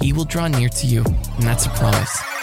He 0.00 0.12
will 0.12 0.24
draw 0.24 0.48
near 0.48 0.68
to 0.68 0.86
you. 0.86 1.02
And 1.04 1.42
that's 1.42 1.66
a 1.66 1.70
promise. 1.70 2.33